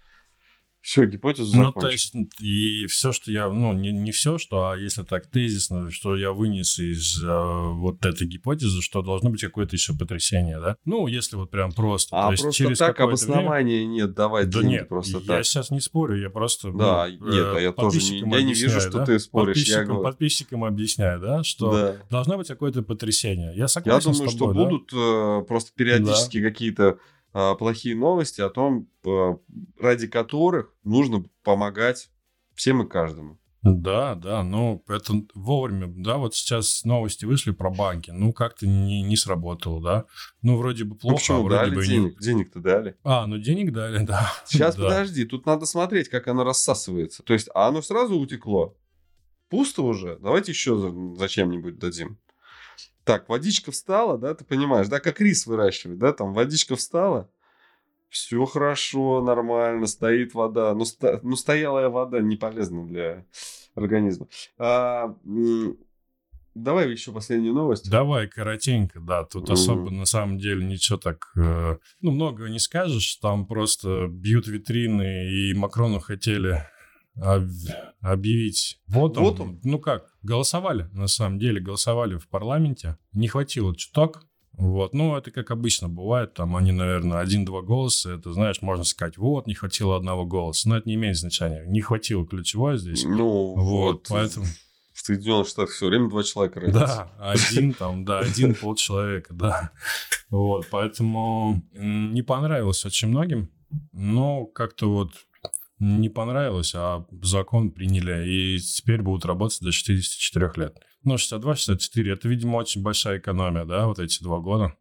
[0.82, 4.78] Все, гипотезу Ну, то есть, и все, что я, ну, не, не все, что, а
[4.78, 9.76] если так тезисно, что я вынес из э, вот этой гипотезы, что должно быть какое-то
[9.76, 10.78] еще потрясение, да?
[10.84, 12.18] Ну, если вот прям просто.
[12.18, 13.94] А то есть, просто через так обоснования время...
[13.94, 15.46] нет, давай да нет, просто я так.
[15.46, 16.72] сейчас не спорю, я просто...
[16.72, 19.06] Да, ну, нет, а я тоже не, я не вижу, что да?
[19.06, 19.58] ты споришь.
[19.58, 20.04] Подписчикам, я говорю...
[20.04, 21.98] подписчикам объясняю, да, что да.
[22.10, 23.54] должно быть какое-то потрясение.
[23.56, 24.66] Я согласен Я думаю, тобой, что да?
[24.66, 26.50] будут э, просто периодически да.
[26.50, 26.98] какие-то
[27.32, 29.38] плохие новости о том, а,
[29.80, 32.10] ради которых нужно помогать
[32.56, 33.40] всем и каждому.
[33.64, 39.04] Да, да, ну это вовремя, да, вот сейчас новости вышли про банки, ну как-то не,
[39.04, 40.06] не сработало, да,
[40.42, 41.38] ну вроде бы плохо, ну, почему?
[41.38, 42.26] а вроде дали бы денег, не...
[42.26, 42.96] денег-то дали.
[43.04, 44.34] А, ну денег дали, да.
[44.48, 44.86] Сейчас да.
[44.86, 48.76] подожди, тут надо смотреть, как оно рассасывается, то есть а оно сразу утекло,
[49.48, 52.18] пусто уже, давайте еще зачем-нибудь дадим.
[53.12, 57.30] Так, водичка встала, да, ты понимаешь, да, как рис выращивать, да, там водичка встала,
[58.08, 60.74] все хорошо, нормально, стоит вода.
[60.74, 63.26] Ну, сто, ну стоялая вода не полезна для
[63.76, 64.28] организма.
[64.58, 65.14] А,
[66.56, 67.92] давай еще последнюю новость.
[67.92, 69.26] Давай, коротенько, да.
[69.26, 69.52] Тут mm.
[69.52, 73.16] особо на самом деле ничего так, э, ну, много не скажешь.
[73.18, 76.66] Там просто бьют витрины, и Макрону хотели
[78.02, 79.24] объявить вот он.
[79.24, 79.60] Вот он.
[79.64, 82.98] Ну как, голосовали, на самом деле, голосовали в парламенте.
[83.14, 84.26] Не хватило чуток.
[84.54, 89.18] Вот, ну, это как обычно бывает, там они, наверное, один-два голоса, это, знаешь, можно сказать,
[89.18, 93.06] вот, не хватило одного голоса, но это не имеет значения, не хватило ключевой здесь.
[93.06, 94.46] Ну, вот, поэтому...
[94.94, 97.10] В Соединенных Штатах все время два человека родятся.
[97.18, 99.72] Да, один там, да, один полчеловека, да.
[100.30, 103.50] Вот, поэтому не понравилось очень многим.
[103.94, 105.12] Но как-то вот
[105.82, 110.78] не понравилось, а закон приняли, и теперь будут работать до 64 лет.
[111.04, 114.76] Ну, 62-64, это, видимо, очень большая экономия, да, вот эти два года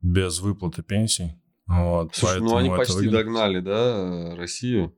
[0.00, 1.32] без выплаты пенсий.
[1.66, 3.12] Вот, Слушай, ну они почти выглядит...
[3.14, 4.96] догнали, да, Россию.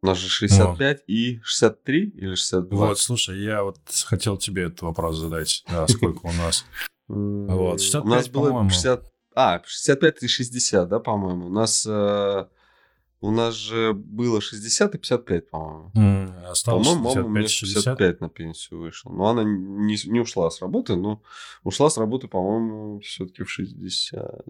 [0.00, 1.14] У нас же 65 ну.
[1.14, 2.86] и 63 или 62?
[2.86, 5.64] Вот, слушай, я вот хотел тебе этот вопрос задать.
[5.68, 6.64] Да, сколько у нас?
[7.08, 9.12] Вот, 65, у нас было 60...
[9.34, 11.46] А, 65 и 60, да, по-моему.
[11.46, 12.46] У нас э,
[13.20, 15.90] у нас же было 60 и 55, по-моему.
[15.96, 19.10] Mm, осталось по-моему, 55, мама 65 на пенсию вышла.
[19.10, 21.20] Но она не, не ушла с работы, но
[21.64, 24.46] ушла с работы, по-моему, все-таки в 60.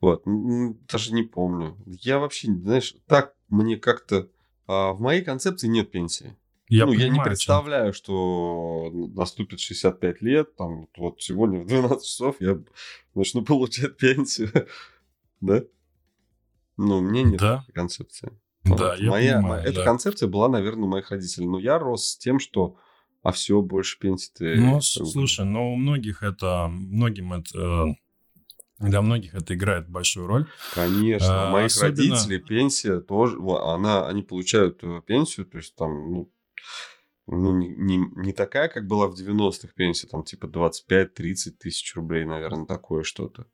[0.00, 1.76] Вот, даже не помню.
[1.86, 4.28] Я вообще, знаешь, так мне как-то...
[4.66, 6.36] А, в моей концепции нет пенсии.
[6.68, 7.94] Я, ну, понимаю, я не представляю, чем.
[7.94, 12.58] что наступит 65 лет, там, вот сегодня в 12 часов я
[13.14, 14.50] начну получать пенсию,
[15.40, 15.62] да?
[16.76, 17.64] Ну, мне нет да.
[17.74, 18.32] концепции.
[18.64, 18.98] Да, вот.
[18.98, 19.70] я моя, понимаю, моя, да.
[19.70, 21.46] Эта концепция была, наверное, у моих родителей.
[21.46, 22.76] Но я рос с тем, что
[23.22, 24.56] а все, больше пенсии ты...
[24.56, 26.68] Ну, слушай, но у многих это...
[26.68, 27.96] Многим это...
[28.78, 30.46] Для многих это играет большую роль.
[30.74, 31.46] Конечно.
[31.46, 31.90] А, у моих особенно...
[31.90, 33.38] родителей пенсия тоже...
[33.38, 36.12] Она, они получают э, пенсию, то есть там...
[36.12, 36.32] Ну,
[37.26, 42.26] ну, не, не, не такая, как была в 90-х пенсия, там типа 25-30 тысяч рублей,
[42.26, 43.46] наверное, такое что-то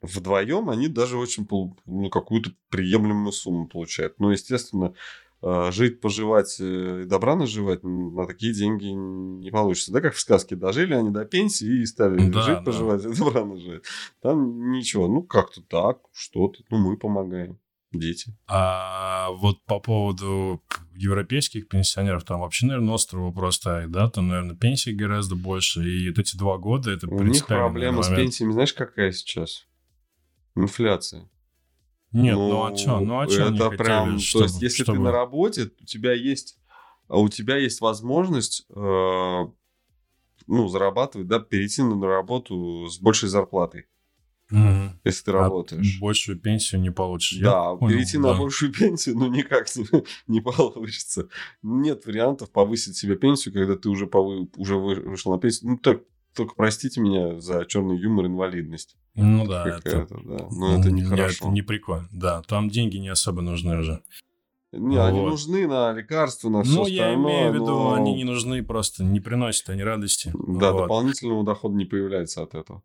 [0.00, 1.46] вдвоем они даже очень
[1.86, 4.18] ну, какую-то приемлемую сумму получают.
[4.18, 4.94] Ну, естественно,
[5.42, 9.92] а, жить, поживать э, и добра наживать на такие деньги не получится.
[9.92, 12.62] Да, как в сказке, дожили они до пенсии и стали да, жить, да.
[12.62, 13.82] поживать и добра наживать.
[14.22, 17.58] Там ничего, ну как-то так, что-то, ну мы помогаем,
[17.92, 18.34] дети.
[18.48, 20.62] А вот по поводу
[20.94, 26.08] европейских пенсионеров, там вообще, наверное, острый вопрос стоит, да, там, наверное, пенсии гораздо больше, и
[26.08, 29.66] вот эти два года это У них проблема с пенсиями, знаешь, какая сейчас?
[30.56, 31.28] Инфляция.
[32.12, 33.00] Нет, ну, ну а что?
[33.00, 34.98] Ну а что Это прям, хотели, чтобы, то есть, если чтобы...
[34.98, 36.58] ты на работе, у тебя есть,
[37.08, 39.44] а у тебя есть возможность, э,
[40.46, 43.86] ну, зарабатывать, да, перейти на работу с большей зарплатой.
[44.50, 44.92] Угу.
[45.04, 45.98] Если ты а работаешь.
[46.00, 47.40] Большую пенсию не получишь.
[47.40, 48.40] Да, Я перейти понял, на да.
[48.40, 49.86] большую пенсию, ну, никак не,
[50.28, 51.28] не получится.
[51.62, 55.72] Нет вариантов повысить себе пенсию, когда ты уже, повы, уже вышел на пенсию.
[55.72, 56.02] Ну, так,
[56.36, 58.96] только простите меня за черный юмор инвалидность.
[59.14, 60.48] Ну да, это, да.
[60.50, 61.46] Но это нехорошо.
[61.46, 62.08] Это не прикольно.
[62.12, 64.02] Да, там деньги не особо нужны уже.
[64.72, 65.04] Не, вот.
[65.06, 67.16] они нужны на лекарства, на все ну, остальное.
[67.16, 67.94] Ну, я имею в виду, но...
[67.94, 70.32] они не нужны просто, не приносят они радости.
[70.34, 70.82] Да, вот.
[70.82, 72.82] дополнительного дохода не появляется от этого.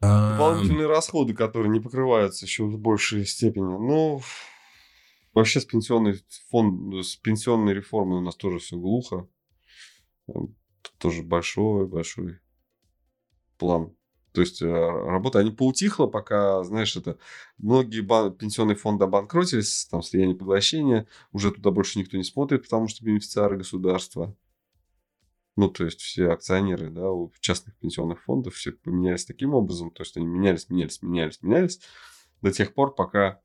[0.00, 0.32] А...
[0.32, 3.64] Дополнительные расходы, которые не покрываются еще в большей степени.
[3.64, 4.22] Ну,
[5.34, 9.28] вообще с пенсионной фонд, с пенсионной реформой у нас тоже все глухо
[10.98, 12.40] тоже большой-большой
[13.58, 13.94] план.
[14.32, 17.18] То есть э, работа, они поутихла, пока, знаешь, это
[17.56, 22.86] многие бан- пенсионные фонды обанкротились, там слияние поглощения, уже туда больше никто не смотрит, потому
[22.86, 24.36] что бенефициары государства.
[25.56, 30.02] Ну, то есть все акционеры, да, у частных пенсионных фондов все поменялись таким образом, то
[30.02, 31.80] есть они менялись, менялись, менялись, менялись
[32.42, 33.40] до тех пор, пока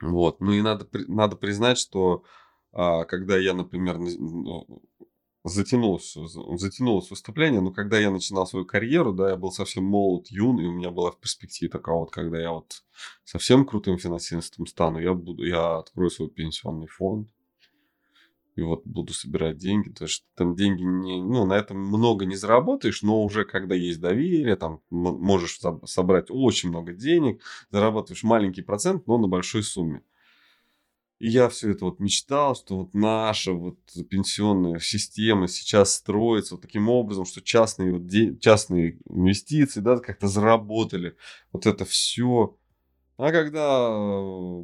[0.00, 0.40] вот.
[0.40, 2.24] Ну и надо, надо признать, что
[2.72, 4.82] а, когда я, например, ну,
[5.44, 6.16] затянулось,
[6.56, 10.66] затянулось выступление, но когда я начинал свою карьеру, да, я был совсем молод, юн, и
[10.66, 12.84] у меня была в перспективе такая вот, когда я вот
[13.24, 17.28] совсем крутым финансистом стану, я буду, я открою свой пенсионный фонд,
[18.56, 22.36] и вот буду собирать деньги, то есть там деньги не, ну, на этом много не
[22.36, 29.06] заработаешь, но уже когда есть доверие, там можешь собрать очень много денег, зарабатываешь маленький процент,
[29.06, 30.02] но на большой сумме.
[31.20, 36.62] И я все это вот мечтал, что вот наша вот пенсионная система сейчас строится вот
[36.62, 38.34] таким образом, что частные, вот де...
[38.38, 41.14] частные инвестиции, да, как-то заработали.
[41.52, 42.56] Вот это все.
[43.18, 43.90] А когда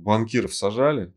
[0.00, 1.12] банкиров сажали,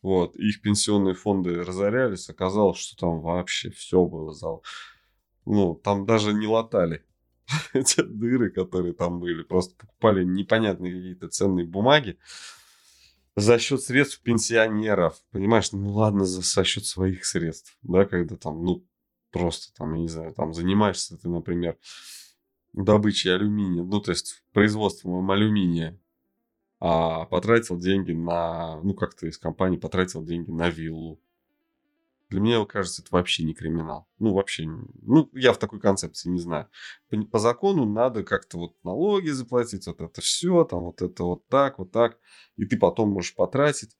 [0.00, 4.64] вот, их пенсионные фонды разорялись, оказалось, что там вообще все было зал.
[5.44, 7.04] Ну, там даже не латали
[7.74, 9.42] эти дыры, которые там были.
[9.42, 12.18] Просто покупали непонятные какие-то ценные бумаги
[13.36, 15.22] за счет средств пенсионеров.
[15.30, 18.84] Понимаешь, ну ладно, за, за счет своих средств, да, когда там, ну,
[19.30, 21.76] просто там, я не знаю, там занимаешься ты, например,
[22.72, 25.98] добычей алюминия, ну, то есть производством алюминия,
[26.80, 31.20] а потратил деньги на, ну, как-то из компании потратил деньги на виллу,
[32.28, 34.08] для меня, кажется, это вообще не криминал.
[34.18, 36.68] Ну, вообще, ну, я в такой концепции не знаю.
[37.08, 41.46] По, по закону надо как-то вот налоги заплатить, вот это все, там вот это вот
[41.48, 42.18] так, вот так.
[42.56, 43.96] И ты потом можешь потратить.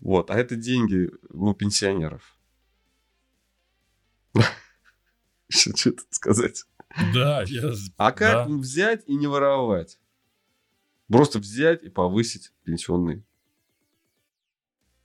[0.00, 2.38] Вот, а это деньги, ну, пенсионеров.
[5.48, 6.64] Что тут сказать?
[7.14, 7.72] Да, я...
[7.96, 9.98] А как взять и не воровать?
[11.08, 13.24] Просто взять и повысить пенсионный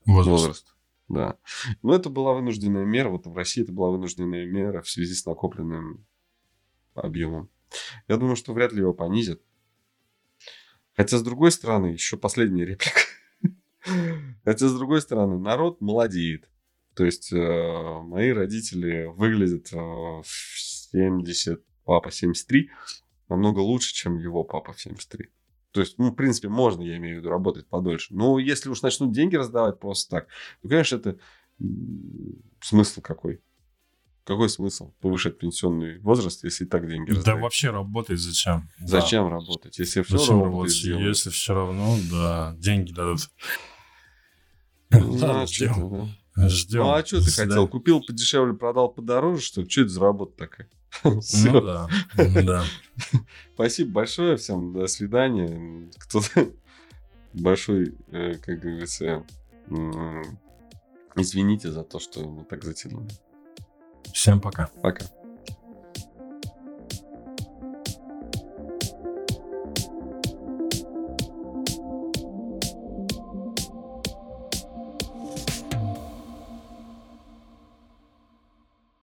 [0.05, 0.29] Возраст.
[0.29, 0.72] возраст.
[1.14, 1.38] Да.
[1.82, 3.09] Но это была вынужденная мера.
[3.09, 6.05] Вот в России это была вынужденная мера в связи с накопленным
[6.95, 7.49] объемом.
[8.07, 9.41] Я думаю, что вряд ли его понизят.
[10.95, 12.99] Хотя, с другой стороны, еще последняя реплика.
[14.43, 16.49] Хотя, с другой стороны, народ молодеет.
[16.93, 22.70] То есть, э, мои родители выглядят э, в 70, папа 73,
[23.30, 25.30] намного лучше, чем его папа в 73.
[25.74, 28.13] То есть, ну, в принципе, можно, я имею в виду, работать подольше.
[28.13, 30.28] Но если уж начнут деньги раздавать просто так,
[30.61, 31.17] то, конечно, это
[32.61, 33.41] смысл какой?
[34.24, 37.41] Какой смысл повышать пенсионный возраст, если и так деньги Да раздают?
[37.41, 38.69] вообще работать зачем?
[38.80, 38.88] Да.
[38.88, 41.07] Зачем работать, если все Зачем равно работать, сделают?
[41.09, 43.30] если все равно, да, деньги дадут.
[44.91, 46.09] Ну, а чё ждем.
[46.36, 46.49] да?
[46.49, 46.84] Ждем.
[46.84, 47.43] Ну, а что ты Да.
[47.45, 47.67] хотел?
[47.67, 49.69] Купил подешевле, продал подороже, что ли?
[49.69, 50.69] Что это за работа такая?
[51.03, 51.87] Ну да,
[52.43, 52.63] да.
[53.53, 54.73] Спасибо большое всем.
[54.73, 55.89] До свидания.
[55.97, 56.51] Кто-то
[57.33, 59.25] большой, э, как говорится,
[61.15, 63.09] извините за то, что мы так затянули.
[64.13, 64.69] Всем пока.
[64.81, 65.05] Пока.